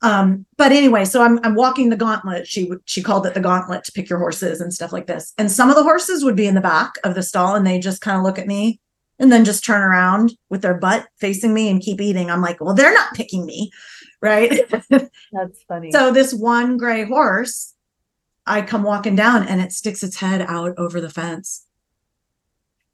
[0.00, 2.46] Um, but anyway, so I'm, I'm walking the gauntlet.
[2.46, 5.34] She she called it the gauntlet to pick your horses and stuff like this.
[5.36, 7.78] And some of the horses would be in the back of the stall and they
[7.78, 8.80] just kind of look at me
[9.18, 12.30] and then just turn around with their butt facing me and keep eating.
[12.30, 13.70] I'm like, well, they're not picking me.
[14.22, 14.68] Right.
[14.90, 15.90] That's funny.
[15.92, 17.74] so this one gray horse,
[18.46, 21.66] I come walking down and it sticks its head out over the fence.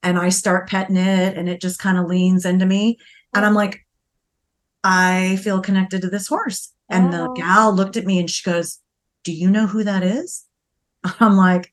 [0.02, 2.98] And I start petting it and it just kind of leans into me.
[3.34, 3.86] And I'm like,
[4.82, 6.72] I feel connected to this horse.
[6.90, 7.34] And the Oh.
[7.34, 8.78] gal looked at me and she goes,
[9.24, 10.44] Do you know who that is?
[11.20, 11.72] I'm like,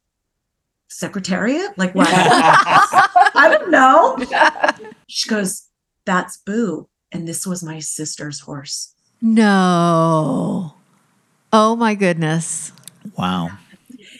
[0.91, 1.77] Secretariat?
[1.77, 2.07] Like what?
[2.11, 4.17] I don't know.
[5.07, 5.67] She goes,
[6.05, 6.87] That's Boo.
[7.11, 8.93] And this was my sister's horse.
[9.21, 10.73] No.
[11.53, 12.71] Oh my goodness.
[13.17, 13.49] wow.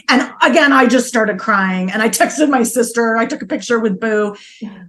[0.09, 3.17] And again, I just started crying and I texted my sister.
[3.17, 4.35] I took a picture with Boo.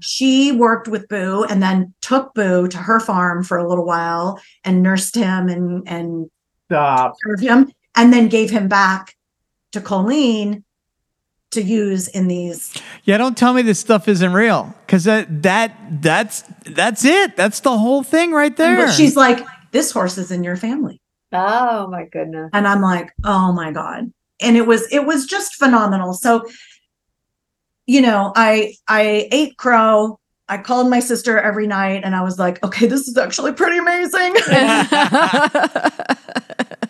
[0.01, 4.41] She worked with Boo and then took Boo to her farm for a little while
[4.65, 6.31] and nursed him and, and
[6.67, 7.15] Stop.
[7.27, 9.15] served him and then gave him back
[9.73, 10.65] to Colleen
[11.53, 12.75] to use in these.
[13.05, 17.37] Yeah, don't tell me this stuff isn't real, because that that that's that's it.
[17.37, 18.87] That's the whole thing right there.
[18.87, 21.01] But she's like, this horse is in your family.
[21.33, 22.51] oh my goodness.
[22.53, 24.13] And I'm like, oh my God.
[24.41, 26.13] And it was, it was just phenomenal.
[26.13, 26.47] So,
[27.87, 30.19] you know, I, I ate crow.
[30.49, 33.79] I called my sister every night and I was like, okay, this is actually pretty
[33.79, 34.21] amazing.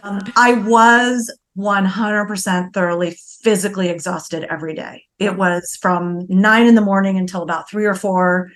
[0.02, 5.04] um, I was 100% thoroughly physically exhausted every day.
[5.18, 8.50] It was from nine in the morning until about three or four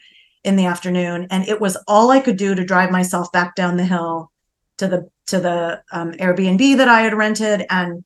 [0.44, 1.26] in the afternoon.
[1.30, 4.30] And it was all I could do to drive myself back down the hill
[4.78, 8.04] to the to the um, Airbnb that I had rented and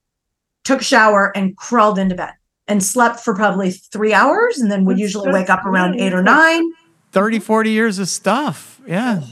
[0.64, 2.32] took a shower and crawled into bed
[2.66, 6.14] and slept for probably three hours and then would That's usually wake up around eight
[6.14, 6.72] or nine
[7.12, 8.80] 30, 40 years of stuff.
[8.86, 9.22] Yeah.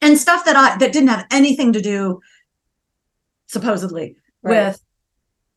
[0.00, 2.20] and stuff that I that didn't have anything to do
[3.48, 4.68] supposedly Right.
[4.68, 4.82] with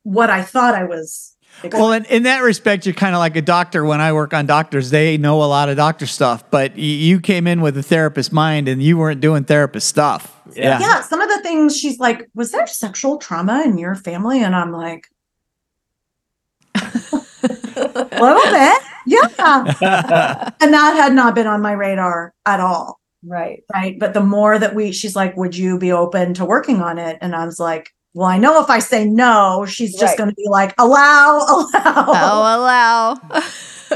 [0.03, 1.35] what I thought I was
[1.71, 3.85] Well, in, in that respect, you're kind of like a doctor.
[3.85, 7.19] When I work on doctors, they know a lot of doctor stuff, but y- you
[7.19, 10.35] came in with a therapist mind and you weren't doing therapist stuff.
[10.55, 10.79] Yeah.
[10.79, 14.41] yeah, some of the things she's like, was there sexual trauma in your family?
[14.43, 15.07] And I'm like,
[16.75, 16.81] a
[17.75, 18.81] little bit.
[19.05, 20.49] Yeah.
[20.61, 22.99] and that had not been on my radar at all.
[23.23, 23.63] Right.
[23.71, 23.99] Right.
[23.99, 27.17] But the more that we, she's like, would you be open to working on it?
[27.21, 30.17] And I was like, well, I know if I say no, she's just Right.
[30.17, 32.05] going to be like, allow, allow.
[32.07, 33.15] oh, allow.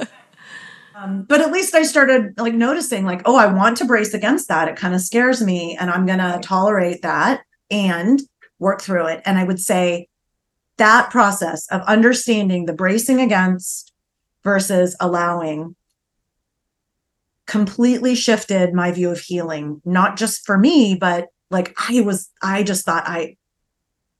[0.98, 4.48] Um, but at least I started like noticing, like, oh, I want to brace against
[4.48, 4.70] that.
[4.70, 8.22] It kind of scares me, and I'm going to tolerate that and
[8.60, 9.22] work through it.
[9.26, 10.08] And I would say
[10.78, 13.92] that process of understanding the bracing against
[14.46, 15.76] versus allowing
[17.46, 22.64] completely shifted my view of healing, not just for me, but like I was, I
[22.64, 23.36] just thought I,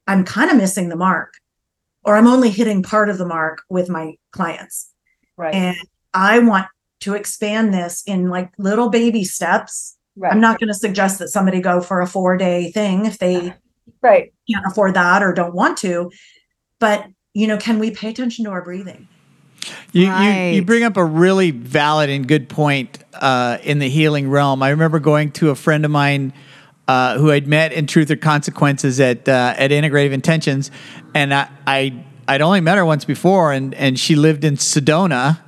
[0.08, 1.34] I'm kind of missing the mark,
[2.04, 4.92] or I'm only hitting part of the mark with my clients.
[5.38, 5.54] Right.
[5.54, 5.78] And
[6.14, 6.68] I want
[7.02, 9.98] to expand this in like little baby steps.
[10.16, 10.32] right.
[10.32, 13.54] I'm not going to suggest that somebody go for a four day thing if they
[14.02, 14.34] right.
[14.50, 16.12] can't afford that or don't want to.
[16.80, 19.08] But, you know, can we pay attention to our breathing?
[19.92, 24.30] You, you, you bring up a really valid and good point uh, in the healing
[24.30, 24.62] realm.
[24.62, 26.34] I remember going to a friend of mine
[26.88, 30.72] uh, who I'd met in Truth or Consequences at uh, at Integrated Intentions,
[31.14, 35.40] and I, I I'd only met her once before, and and she lived in Sedona,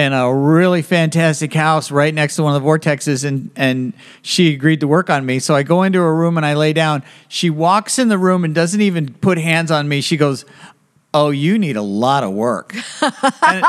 [0.00, 4.54] in a really fantastic house right next to one of the vortexes, and and she
[4.54, 5.38] agreed to work on me.
[5.38, 7.02] So I go into her room and I lay down.
[7.28, 10.00] She walks in the room and doesn't even put hands on me.
[10.00, 10.44] She goes.
[11.12, 12.72] Oh, you need a lot of work.
[13.02, 13.66] and,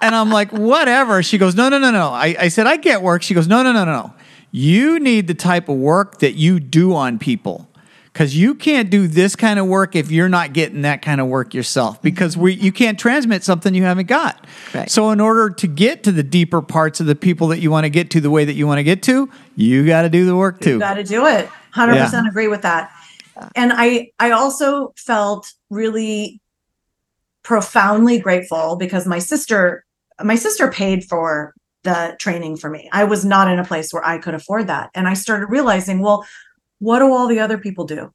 [0.00, 1.22] and I'm like, whatever.
[1.22, 2.08] She goes, no, no, no, no.
[2.08, 3.22] I, I said, I get work.
[3.22, 4.14] She goes, no, no, no, no, no.
[4.50, 7.66] You need the type of work that you do on people.
[8.12, 11.28] Because you can't do this kind of work if you're not getting that kind of
[11.28, 12.02] work yourself.
[12.02, 14.46] Because we you can't transmit something you haven't got.
[14.74, 14.90] Right.
[14.90, 17.84] So in order to get to the deeper parts of the people that you want
[17.84, 20.26] to get to the way that you want to get to, you got to do
[20.26, 20.70] the work too.
[20.72, 21.48] You got to do it.
[21.74, 22.90] 100% agree with that.
[23.54, 26.40] And I I also felt really
[27.42, 29.84] profoundly grateful because my sister
[30.22, 32.88] my sister paid for the training for me.
[32.92, 34.90] I was not in a place where I could afford that.
[34.94, 36.26] And I started realizing, well,
[36.78, 38.12] what do all the other people do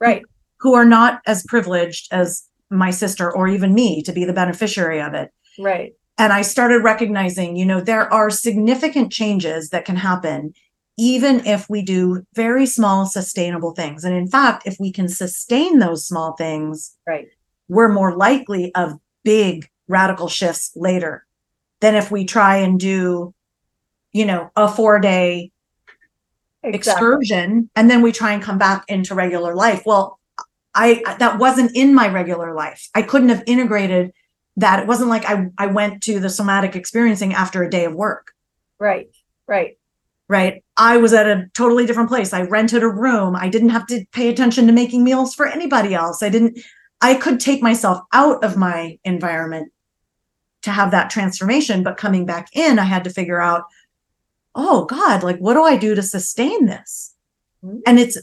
[0.00, 0.22] Right.
[0.60, 5.00] who are not as privileged as my sister or even me to be the beneficiary
[5.00, 5.30] of it.
[5.58, 5.92] Right.
[6.18, 10.52] And I started recognizing, you know, there are significant changes that can happen
[10.98, 14.02] even if we do very small sustainable things.
[14.02, 17.26] And in fact, if we can sustain those small things, Right.
[17.68, 21.25] we're more likely of big radical shifts later
[21.80, 23.34] than if we try and do,
[24.12, 25.50] you know, a four day
[26.62, 27.06] Exactly.
[27.06, 29.82] excursion and then we try and come back into regular life.
[29.86, 30.18] Well,
[30.74, 32.88] I that wasn't in my regular life.
[32.94, 34.12] I couldn't have integrated
[34.56, 34.80] that.
[34.80, 38.32] It wasn't like I I went to the somatic experiencing after a day of work,
[38.80, 39.08] Right.
[39.46, 39.78] Right.
[40.28, 40.64] right?
[40.76, 42.32] I was at a totally different place.
[42.32, 43.36] I rented a room.
[43.36, 46.20] I didn't have to pay attention to making meals for anybody else.
[46.22, 46.58] I didn't
[47.00, 49.72] I could take myself out of my environment
[50.66, 53.62] to have that transformation, but coming back in, I had to figure out,
[54.54, 57.14] oh God, like what do I do to sustain this?
[57.64, 57.80] Mhm.
[57.86, 58.18] And it's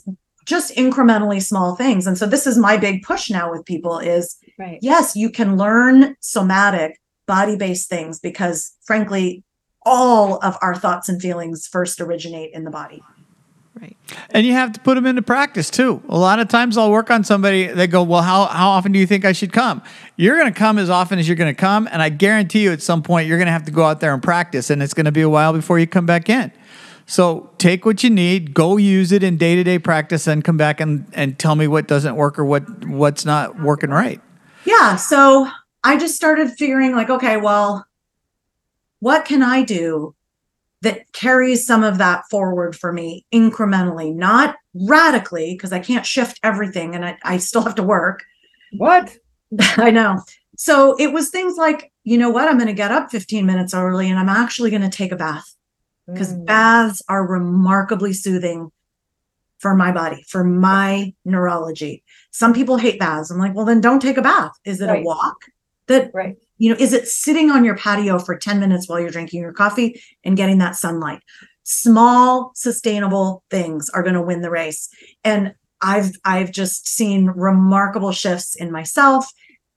[0.45, 2.05] just incrementally small things.
[2.05, 4.77] And so this is my big push now with people is Right.
[4.81, 9.43] yes, you can learn somatic body-based things because frankly,
[9.85, 13.01] all of our thoughts and feelings first originate in the body.
[13.79, 13.97] Right.
[14.29, 16.03] And you have to put them into practice too.
[16.07, 18.99] A lot of times I'll work on somebody, they go, Well, how, how often do
[18.99, 19.81] you think I should come?
[20.15, 21.89] You're going to come as often as you're going to come.
[21.91, 24.13] And I guarantee you at some point you're going to have to go out there
[24.13, 24.69] and practice.
[24.69, 26.51] And it's going to be a while before you come back in.
[27.05, 30.57] So take what you need, go use it in day to day practice, and come
[30.57, 34.21] back and, and tell me what doesn't work or what what's not working right.
[34.65, 34.95] Yeah.
[34.95, 35.49] So
[35.83, 37.85] I just started figuring like, okay, well,
[38.99, 40.15] what can I do
[40.83, 46.41] that carries some of that forward for me incrementally, not radically, because I can't shift
[46.43, 48.21] everything and I, I still have to work.
[48.77, 49.15] What?
[49.77, 50.21] I know.
[50.57, 52.49] So it was things like, you know what?
[52.49, 55.15] I'm going to get up 15 minutes early and I'm actually going to take a
[55.15, 55.45] bath
[56.05, 56.45] because Mm.
[56.45, 58.69] baths are remarkably soothing
[59.59, 62.03] for my body, for my neurology.
[62.31, 63.31] Some people hate baths.
[63.31, 64.51] I'm like, well, then don't take a bath.
[64.65, 65.37] Is it a walk?
[65.87, 66.35] That, Right.
[66.57, 69.53] You know, is it sitting on your patio for 10 minutes while you're drinking your
[69.53, 71.21] coffee and getting that sunlight?
[71.63, 74.89] Small, sustainable things are going to win the race.
[75.23, 79.29] And I've I've just seen remarkable shifts in myself.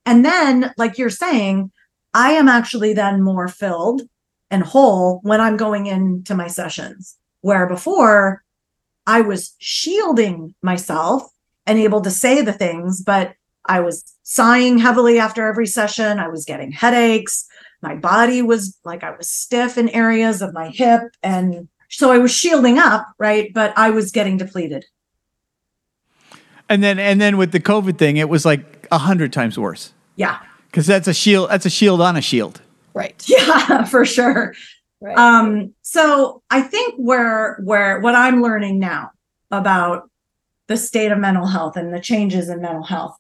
[0.05, 1.73] And then, like you're saying,
[2.15, 4.03] I am actually then more filled
[4.51, 7.17] and whole when I'm going into my sessions.
[7.41, 8.43] Where before
[9.07, 11.23] I was shielding myself
[11.67, 13.35] and able to say the things, but
[13.69, 16.19] I was sighing heavily after every session.
[16.19, 17.47] I was getting headaches.
[17.83, 21.03] My body was like I was stiff in areas of my hip.
[21.23, 23.53] And so I was shielding up, right?
[23.55, 24.85] But I was getting depleted.
[26.69, 29.93] And then and then with the COVID thing, it was like a hundred times worse.
[30.17, 30.41] Yeah.
[30.67, 32.61] Because that's a shield, that's a shield on a shield.
[32.95, 33.25] Right.
[33.29, 34.55] Yeah, for sure.
[35.01, 35.17] Right.
[35.17, 39.11] Um, so I think where where what I'm learning now
[39.51, 40.11] about
[40.67, 43.17] the state of mental health and the changes in mental health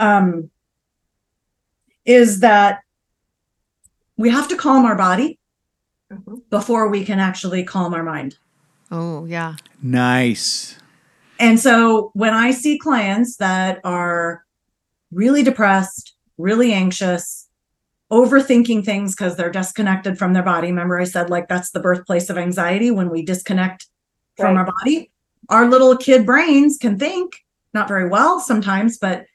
[0.00, 0.50] um,
[2.04, 2.80] is that
[4.16, 5.38] we have to calm our body
[6.10, 6.42] Mhm.
[6.50, 8.38] before we can actually calm our mind.
[8.90, 9.54] Oh, yeah.
[9.80, 10.76] Nice.
[11.38, 14.44] And so when I see clients that are
[15.12, 17.48] really depressed, really anxious,
[18.10, 20.66] overthinking things because they're disconnected from their body.
[20.68, 23.86] Remember, I said like that's the birthplace of anxiety when we disconnect
[24.36, 25.10] from our body.
[25.48, 29.26] Our little kid brains can think, not very well sometimes, but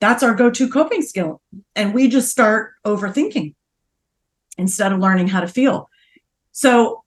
[0.00, 1.40] that's our go to coping skill.
[1.74, 3.54] And we just start overthinking
[4.58, 5.88] instead of learning how to feel.
[6.52, 7.02] So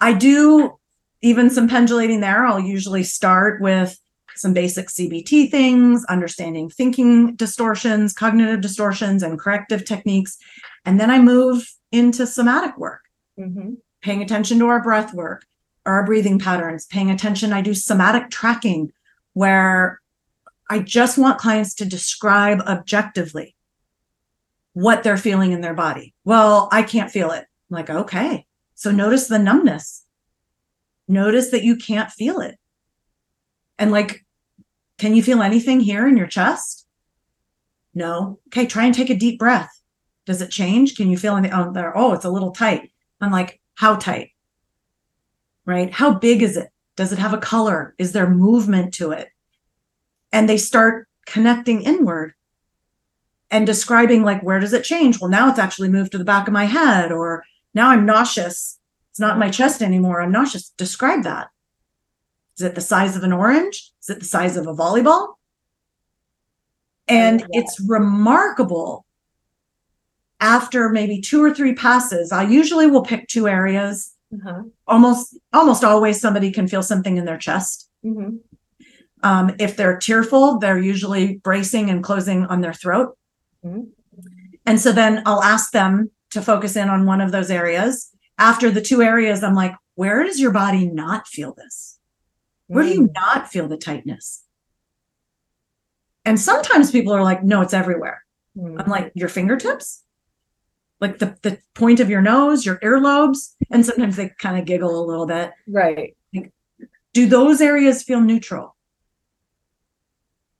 [0.00, 0.78] I do
[1.22, 2.44] even some pendulating there.
[2.44, 3.98] I'll usually start with
[4.34, 10.36] some basic CBT things, understanding thinking distortions, cognitive distortions, and corrective techniques.
[10.84, 13.02] And then I move into somatic work,
[13.38, 13.76] Mhm.
[14.02, 15.44] paying attention to our breath work,
[15.86, 17.52] our breathing patterns, paying attention.
[17.52, 18.90] I do somatic tracking
[19.34, 20.00] where
[20.70, 23.54] I just want clients to describe objectively
[24.72, 26.14] what they're feeling in their body.
[26.24, 27.44] Well, I can't feel it.
[27.70, 28.46] I'm like, okay.
[28.74, 30.04] So notice the numbness.
[31.08, 32.56] Notice that you can't feel it.
[33.78, 34.24] And like,
[34.98, 36.86] can you feel anything here in your chest?
[37.94, 38.38] No.
[38.48, 39.70] Okay, try and take a deep breath.
[40.24, 40.96] Does it change?
[40.96, 41.58] Can you feel anything?
[41.58, 41.96] Oh, there.
[41.96, 42.92] Oh, it's a little tight.
[43.20, 44.30] I'm like, how tight?
[45.66, 45.92] Right?
[45.92, 46.70] How big is it?
[46.96, 47.94] Does it have a color?
[47.98, 49.28] Is there movement to it?
[50.32, 52.34] And they start connecting inward
[53.50, 55.20] and describing like where does it change?
[55.20, 58.78] Well, now it's actually moved to the back of my head, or now I'm nauseous.
[59.10, 60.22] It's not in my chest anymore.
[60.22, 60.70] I'm nauseous.
[60.70, 61.48] Describe that.
[62.56, 63.92] Is it the size of an orange?
[64.02, 65.34] Is it the size of a volleyball?
[67.08, 67.46] And Yeah.
[67.52, 69.04] it's remarkable.
[70.40, 74.12] After maybe two or three passes, I usually will pick two areas.
[74.32, 74.62] Uh-huh.
[74.88, 77.90] Almost, almost always somebody can feel something in their chest.
[78.04, 78.38] Mhm.
[79.22, 83.16] Um, if they're tearful, they're usually bracing and closing on their throat.
[83.64, 83.88] Mhm.
[84.66, 88.10] And so then I'll ask them to focus in on one of those areas.
[88.38, 91.98] After the two areas, I'm like, where does your body not feel this?
[92.66, 94.44] Where do you not feel the tightness?
[96.24, 98.24] And sometimes people are like, no, it's everywhere.
[98.56, 98.80] Mm.
[98.80, 100.04] I'm like, your fingertips?
[101.00, 103.54] Like the, the point of your nose, your earlobes?
[103.70, 105.50] And sometimes they kind of giggle a little bit.
[105.66, 106.16] Right.
[107.12, 108.74] Do those areas feel neutral?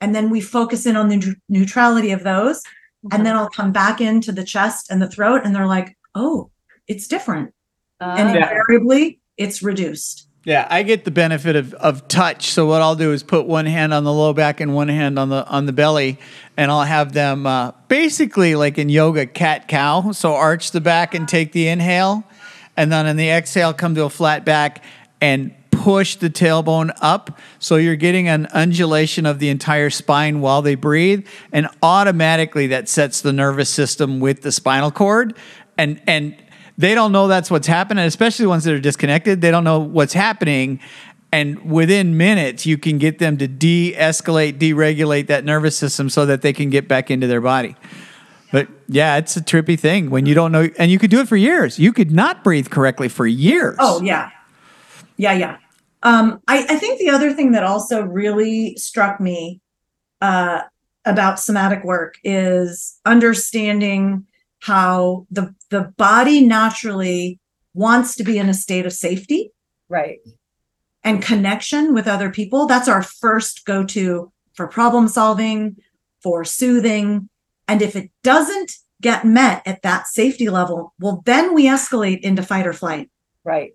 [0.03, 2.63] And then we focus in on the neu- neutrality of those.
[3.11, 6.51] And then I'll come back into the chest and the throat, and they're like, oh,
[6.87, 7.53] it's different.
[8.01, 10.29] And Ah, invariably, it's reduced.
[10.45, 12.51] Yeah, I get the benefit of, of touch.
[12.51, 15.19] So what I'll do is put one hand on the low back and one hand
[15.19, 16.19] on the on the belly,
[16.57, 20.13] and I'll have them uh, basically like in yoga, cat cow.
[20.13, 22.25] So arch the back and take the inhale,
[22.77, 24.85] and then on the exhale, come to a flat back
[25.21, 27.39] and push the tailbone up.
[27.59, 32.89] So you're getting an undulation of the entire spine while they breathe, and automatically that
[32.89, 35.37] sets the nervous system with the spinal cord,
[35.77, 36.37] and and
[36.79, 39.41] they don't know that's what's happening, especially ones that are disconnected.
[39.41, 40.81] They don't know what's happening.
[41.33, 46.27] And within minutes, you can get them to de escalate, deregulate that nervous system so
[46.27, 47.75] that they can get back into their body.
[48.53, 51.29] But yeah, it's a trippy thing when you don't know, and you could do it
[51.29, 51.79] for years.
[51.79, 53.77] You could not breathe correctly for years.
[53.81, 54.31] Oh yeah.
[55.17, 55.57] Yeah, yeah.
[56.03, 59.61] Um, I, I think the other thing that also really struck me
[60.21, 60.63] uh,
[61.05, 64.27] about somatic work is understanding
[64.61, 67.41] how the the body naturally
[67.75, 69.51] wants to be in a state of safety
[69.89, 70.19] Right.
[71.03, 72.67] and connection with other people.
[72.67, 75.77] That's our first go-to for problem solving,
[76.23, 77.29] for soothing.
[77.67, 82.43] And if it doesn't get met at that safety level, well, then we escalate into
[82.43, 83.11] fight or flight.
[83.45, 83.73] Right.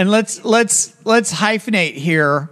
[0.00, 2.48] And let's let's let's hyphenate here.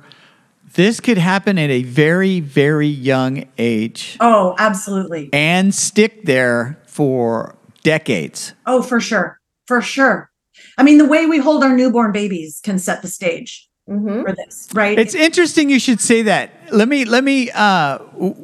[0.75, 5.31] This could happen at a very very young age Oh, absolutely.
[5.33, 8.53] and stick there for decades.
[8.67, 9.41] Oh, for sure.
[9.67, 10.31] For sure.
[10.77, 14.21] I mean, the way we hold our newborn babies can set the stage Mm-hmm.
[14.25, 14.99] for this, right?
[14.99, 16.51] It's interesting you should say that.
[16.71, 18.37] Let me let me uh w-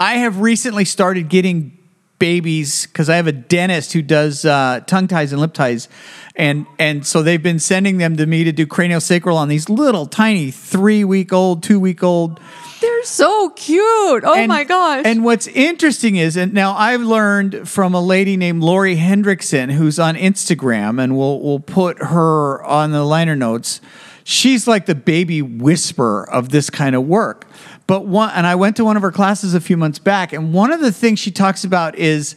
[0.00, 1.75] I have recently started getting
[2.18, 5.88] babies because I have a dentist who does uh, tongue ties and lip ties,
[6.34, 10.06] and and so they've been sending them to me to do craniosacral on these little
[10.06, 12.40] tiny three week old, two week old.
[12.80, 13.80] They're so cute.
[14.24, 15.02] Oh And- my gosh.
[15.06, 19.98] And what's interesting is, and now I've learned from a lady named Lori Hendrickson who's
[19.98, 23.80] on Instagram, and we'll we'll put her on the liner notes.
[24.24, 27.46] She's like the baby whisperer of this kind of work.
[27.86, 30.52] But one, and I went to one of her classes a few months back, and
[30.52, 32.36] one of the things she talks about is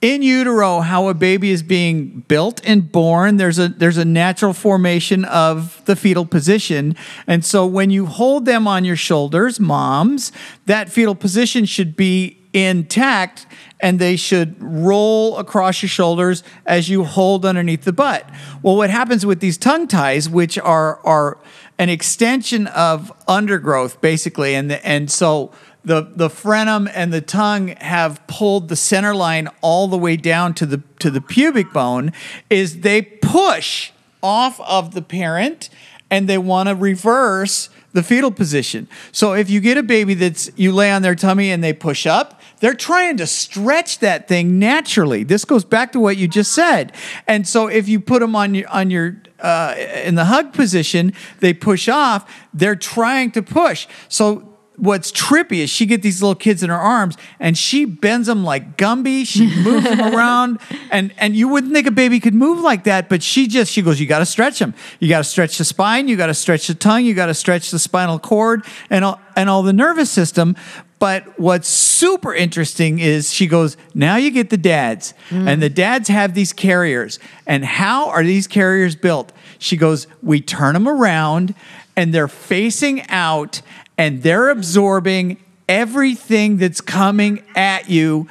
[0.00, 3.36] in utero how a baby is being built and born.
[3.36, 6.94] There's a there's a natural formation of the fetal position.
[7.26, 10.30] And so when you hold them on your shoulders moms
[10.66, 13.46] that fetal position should be intact
[13.80, 18.28] and they should roll across your shoulders as you hold underneath the butt.
[18.62, 21.38] Well what happens with these tongue ties which are are
[21.78, 25.52] an extension of undergrowth basically and the, and so
[25.84, 30.54] the the frenum and the tongue have pulled the center line all the way down
[30.54, 32.12] to the to the pubic bone
[32.50, 35.70] is they push off of the parent
[36.10, 38.88] and they want to reverse the fetal position.
[39.12, 42.06] So if you get a baby that's you lay on their tummy and they push
[42.06, 45.24] up, they're trying to stretch that thing naturally.
[45.24, 46.92] This goes back to what you just said.
[47.26, 49.74] And so if you put them on your on your uh,
[50.04, 52.32] in the hug position, they push off.
[52.52, 53.86] They're trying to push.
[54.08, 58.28] So what's trippy is she get these little kids in her arms and she bends
[58.28, 59.26] them like Gumby.
[59.26, 60.60] She moves them around,
[60.90, 63.82] and and you wouldn't think a baby could move like that, but she just she
[63.82, 64.74] goes, you got to stretch them.
[65.00, 66.08] You got to stretch the spine.
[66.08, 67.04] You got to stretch the tongue.
[67.04, 70.56] You got to stretch the spinal cord and all and all the nervous system.
[70.98, 76.08] But what's super interesting is she goes, now you get the dads, and the dads
[76.08, 77.18] have these carriers.
[77.46, 79.32] And how are these carriers built?
[79.58, 81.54] She goes, we turn them around
[81.96, 83.60] and they're facing out
[83.96, 85.36] and they're absorbing
[85.68, 88.28] everything that's coming at you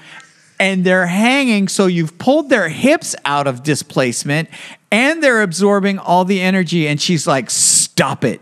[0.60, 4.50] and they're hanging so you've pulled their hips out of displacement
[4.92, 8.42] and they're absorbing all the energy and she's like stop it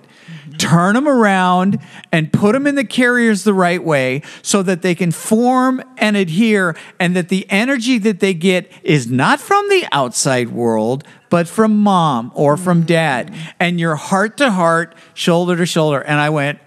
[0.58, 1.80] turn them around
[2.12, 6.16] and put them in the carriers the right way so that they can form and
[6.18, 11.48] adhere and that the energy that they get is not from the outside world but
[11.48, 12.86] from mom or from mm.
[12.86, 13.36] dad.
[13.60, 16.00] And you're heart to heart shoulder to shoulder.
[16.02, 16.60] And i went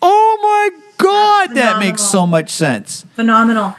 [0.00, 3.04] oh my god that makes so much sense.
[3.14, 3.76] Phenomenal.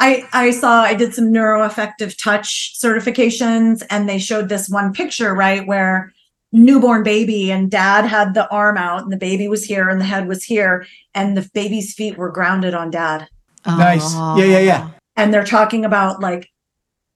[0.00, 5.34] I, I saw I did some neuroaffective touch certifications and they showed this one picture,
[5.34, 6.12] right, where
[6.52, 10.04] newborn baby and dad had the arm out and the baby was here and the
[10.04, 13.28] head was here and the baby's feet were grounded on dad.
[13.66, 14.14] Nice.
[14.14, 14.90] Yeah, yeah, yeah.
[15.16, 16.48] and they're talking about like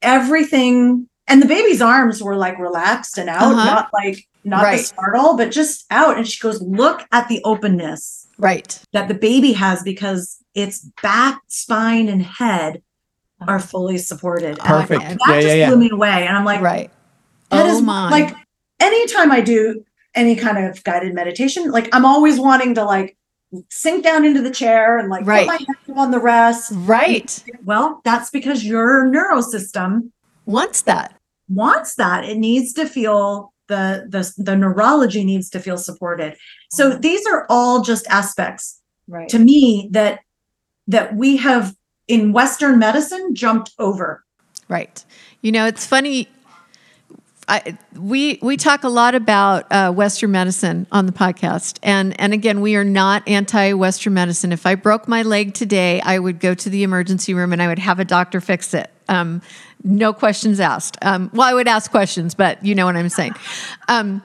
[0.03, 3.65] everything and the baby's arms were like relaxed and out Uh-huh.
[3.65, 4.79] not like not Right.
[4.79, 8.79] the startle but just out and she goes look at the openness Right.
[8.93, 12.83] that the baby has because its back spine and head
[13.47, 15.01] are fully supported Perfect.
[15.03, 15.69] that Yeah, just yeah, yeah.
[15.71, 16.91] blew me away and i'm like Right.
[17.51, 18.11] that oh is my.
[18.11, 18.35] like
[18.83, 23.17] anytime i do any kind of guided meditation like i'm always wanting to like
[23.71, 25.47] sink down into the chair and like Right.
[25.49, 27.43] put my head on the rest right.
[27.65, 30.11] well that's because your neurosystem
[30.47, 31.15] Wants that.
[31.49, 36.37] wants that it needs to feel the the the neurology needs to feel supported
[36.71, 39.29] so these are all just aspects Right.
[39.31, 40.21] to me that
[40.89, 41.75] that we have
[42.09, 44.25] in western medicine jumped over
[44.69, 45.05] Right.
[45.43, 46.29] You know, it's funny.
[47.53, 52.33] I, we we talk a lot about uh, Western medicine on the podcast, and and
[52.33, 54.53] again, we are not anti-Western medicine.
[54.53, 57.67] If I broke my leg today, I would go to the emergency room and I
[57.67, 58.91] would have a doctor fix it.
[59.07, 59.43] Um,
[59.85, 60.97] no questions asked.
[61.03, 63.35] Um, well, I would ask questions, but you know what I'm saying.
[63.87, 64.23] Um,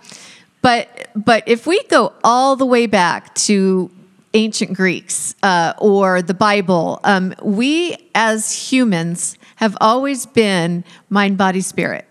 [0.61, 3.91] but but if we go all the way back to
[4.35, 11.59] ancient Greeks uh, or the Bible, um, we as humans have always been mind, body,
[11.59, 12.06] spirit.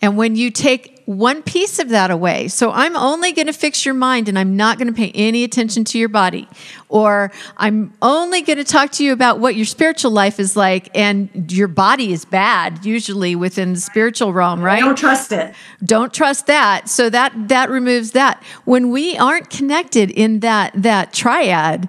[0.00, 3.84] And when you take one piece of that away, so I'm only going to fix
[3.84, 6.46] your mind and I'm not going to pay any attention to your body,
[6.88, 10.88] or I'm only going to talk to you about what your spiritual life is like,
[10.96, 14.80] and your body is bad, usually within the spiritual realm, i right?
[14.80, 15.54] don't trust it.
[15.84, 16.88] Don't trust that.
[16.88, 18.42] So that that removes that.
[18.64, 21.88] When we aren't connected in that that triad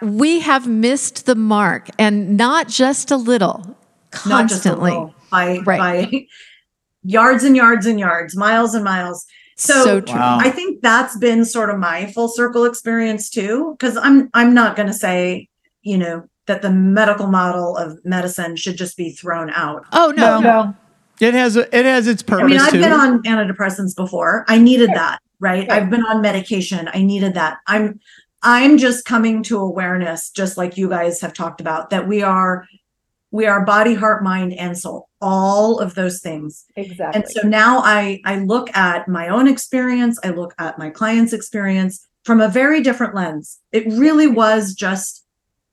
[0.00, 3.76] we have missed the mark and not just a little
[4.26, 4.90] not just a constantly.
[4.92, 6.10] little, by Right.
[6.10, 6.26] by
[7.04, 9.26] yards and yards and yards miles and miles
[9.56, 10.38] so, so true Wow.
[10.40, 13.76] I think that's been sort of my full circle experience too.
[13.80, 15.48] Cause I'm I'm not gonna say,
[15.82, 19.84] you know, that the medical model of medicine should just be thrown out.
[19.92, 20.76] oh no, No.
[21.20, 22.80] It has a, it has its purpose I mean, I've too.
[22.80, 24.44] been on antidepressants before.
[24.46, 25.68] I needed that, right?
[25.68, 25.70] Right.
[25.82, 26.88] I've been on medication.
[26.94, 27.58] I needed that.
[27.66, 27.98] I'm
[28.44, 32.68] I'm just coming to awareness, just like you guys have talked about, that we are
[33.32, 35.07] we are body, heart, mind, and soul.
[35.20, 36.64] All of those things.
[36.76, 37.20] Exactly.
[37.20, 41.32] And so now I I look at my own experience, I look at my client's
[41.32, 43.58] experience from a very different lens.
[43.72, 45.24] It really was just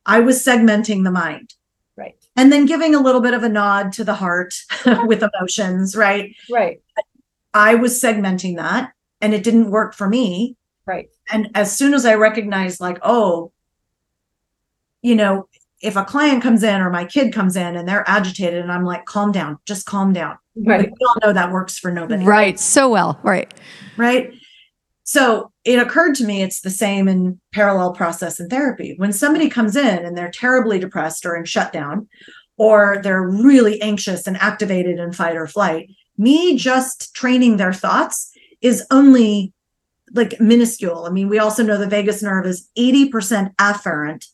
[0.06, 1.54] I was segmenting the mind
[1.98, 2.16] right.
[2.36, 4.54] and then giving a little bit of a nod to the heart
[5.06, 6.36] with emotions, right?
[6.50, 6.82] Right.
[7.54, 8.92] I was segmenting that
[9.22, 10.56] and it didn't work for me.
[10.86, 11.10] Right.
[11.32, 13.52] And as soon as I recognized like, oh,
[15.02, 15.48] you know,
[15.86, 18.84] if a client comes in or my kid comes in and they're agitated and I'm
[18.84, 20.38] like, calm down, just calm down.
[20.56, 20.82] Right.
[20.82, 22.24] Like, we all know that works for nobody.
[22.24, 23.54] right so well right
[23.98, 24.34] right?
[25.04, 28.96] So it occurred to me it's the same in parallel process in therapy.
[28.98, 32.08] When somebody comes in and they're terribly depressed or in shutdown,
[32.58, 38.32] or they're really anxious and activated in fight or flight, me just training their thoughts
[38.62, 39.54] is only
[40.14, 41.06] like minuscule.
[41.06, 44.26] I mean, we also know the vagus nerve is 80% afferent,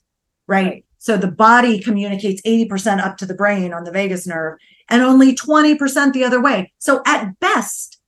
[0.47, 0.65] right?
[0.65, 0.85] Right.
[1.01, 5.35] So the body communicates 80% up to the brain on the vagus nerve and only
[5.35, 6.71] 20% the other way.
[6.77, 7.99] So at best,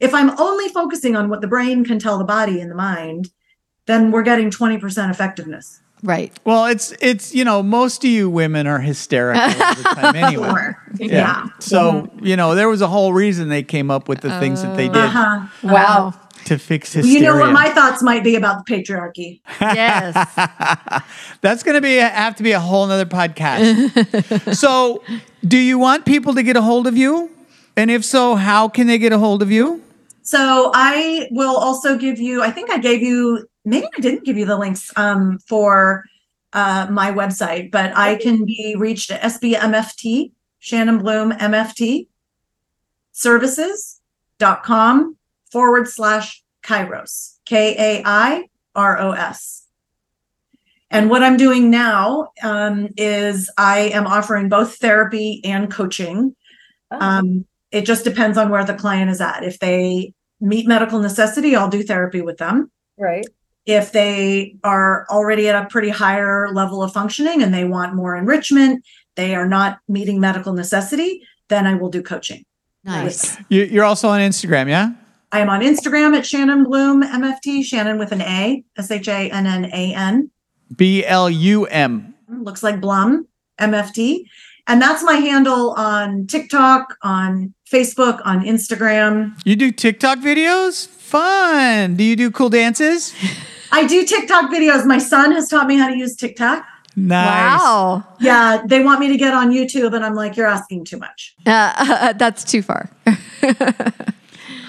[0.00, 3.30] if I'm only focusing on what the brain can tell the body and the mind,
[3.86, 5.80] then we're getting 20% effectiveness.
[6.02, 10.16] right well, it's it's you know most of you women are hysterical all the time
[10.24, 10.48] anyway.
[10.48, 10.78] Sure.
[10.98, 11.06] Yeah.
[11.06, 11.46] Yeah.
[11.60, 12.26] So mm-hmm.
[12.26, 14.88] you know there was a whole reason they came up with the things that they
[14.88, 15.46] uh, did Uh-huh.
[15.62, 16.21] wow uh-huh.
[16.46, 19.40] To fix his, You know what my thoughts might be about the patriarchy.
[19.60, 20.14] yes
[21.40, 24.54] That's going to be have to be a whole nother podcast.
[24.56, 25.02] so,
[25.46, 27.30] do you want people to get a hold of you?
[27.76, 29.82] And if so, how can they get a hold of you?
[30.22, 34.36] So I will also give you, I think I gave you, maybe I didn't give
[34.36, 36.04] you the links um, for
[36.52, 40.30] uh, my website, but I can be reached at SBMFT,
[40.62, 42.06] Shannan Blum MFT,
[43.12, 45.16] services.com
[45.52, 49.66] forward slash Kairos, K A I R O S.
[50.90, 56.36] And what I'm doing now um, is I am offering both therapy and coaching.
[56.90, 59.42] Oh, Um, it just depends on where the client is at.
[59.42, 62.70] If they meet medical necessity, I'll do therapy with them.
[62.98, 63.26] right.
[63.64, 68.16] If they are already at a pretty higher level of functioning and they want more
[68.16, 68.84] enrichment,
[69.14, 72.44] they are not meeting medical necessity, then I will do coaching.
[72.82, 74.90] nice You, you're also on Instagram, yeah?
[75.34, 79.30] I am on Instagram at Shannan Blum MFT, Shannan with an A, S H A
[79.30, 80.30] N N A N.
[80.76, 82.14] B L U M.
[82.28, 83.26] looks like Blum
[83.58, 84.26] MFT.
[84.66, 89.40] And that's my handle on TikTok, on Facebook, on Instagram.
[89.46, 90.86] You do TikTok videos?
[90.86, 91.96] Fun.
[91.96, 93.14] Do you do cool dances?
[93.72, 94.84] I do TikTok videos.
[94.84, 96.64] My son has taught me how to use TikTok.
[96.94, 97.58] Nice.
[97.58, 98.04] Wow.
[98.20, 101.34] Yeah, they want me to get on YouTube, and I'm like, you're asking too much.
[101.46, 102.90] Uh, that's too far.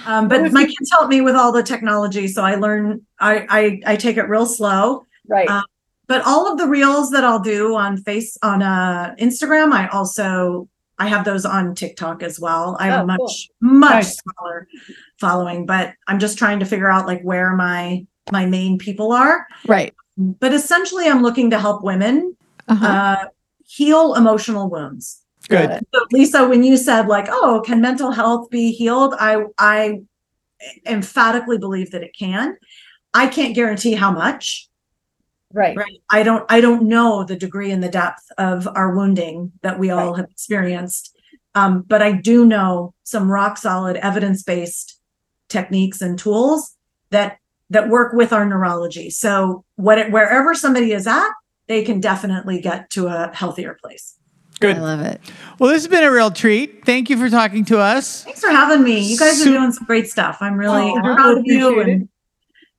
[0.06, 3.00] Um, but my kids help me with all the technology, so I learn.
[3.20, 5.06] I I, I take it real slow.
[5.28, 5.48] Right.
[5.48, 5.62] Uh,
[6.06, 10.68] But all of the reels that I'll do on face on uh, Instagram, I also
[10.98, 12.76] I have those on TikTok as well.
[12.78, 13.18] I have Oh, a much
[13.60, 13.70] cool.
[13.80, 14.18] much Nice.
[14.20, 14.68] smaller
[15.18, 19.46] following, but I'm just trying to figure out like where my my main people are.
[19.66, 19.92] right.
[20.16, 22.36] But essentially, I'm looking to help women
[22.68, 22.86] Uh-huh.
[22.86, 23.24] uh,
[23.66, 25.23] heal emotional wounds.
[25.48, 25.80] Good.
[25.94, 30.00] So Lisa, when you said like, "Oh, can mental health be healed?" I I
[30.86, 32.56] emphatically believe that it can.
[33.12, 34.68] I can't guarantee how much.
[35.52, 35.76] Right.
[35.76, 36.00] Right.
[36.10, 39.90] I don't I don't know the degree and the depth of our wounding that we
[39.90, 41.16] all have experienced.
[41.54, 44.98] Um, but I do know some rock solid evidence-based
[45.48, 46.76] techniques and tools
[47.10, 47.38] that
[47.70, 49.10] that work with our neurology.
[49.10, 51.30] So what it, wherever somebody is at,
[51.68, 54.18] they can definitely get to a healthier place.
[54.60, 54.76] Good.
[54.76, 55.20] I love it.
[55.58, 56.84] Well, this has been a real treat.
[56.84, 58.24] Thank you for talking to us.
[58.24, 59.00] Thanks for having me.
[59.00, 60.38] You guys are doing some great stuff.
[60.40, 61.80] I'm really Oh, I proud of you.
[61.80, 62.08] And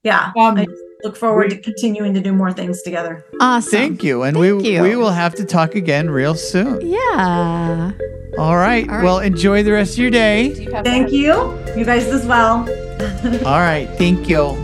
[0.04, 0.66] yeah, Um, I
[1.04, 3.26] look forward to continuing to do more things together.
[3.40, 3.72] Awesome.
[3.72, 4.24] Thank you.
[4.24, 4.82] And Thank we you.
[4.84, 6.82] we will have to talk again real soon.
[6.82, 7.92] Yeah.
[8.38, 8.88] All right.
[8.90, 9.04] All right.
[9.04, 10.48] Well, enjoy the rest of your day.
[10.48, 11.12] You Thank that?
[11.12, 11.58] you.
[11.78, 12.60] You guys as well.
[13.46, 13.88] All right.
[13.98, 14.56] Thank you.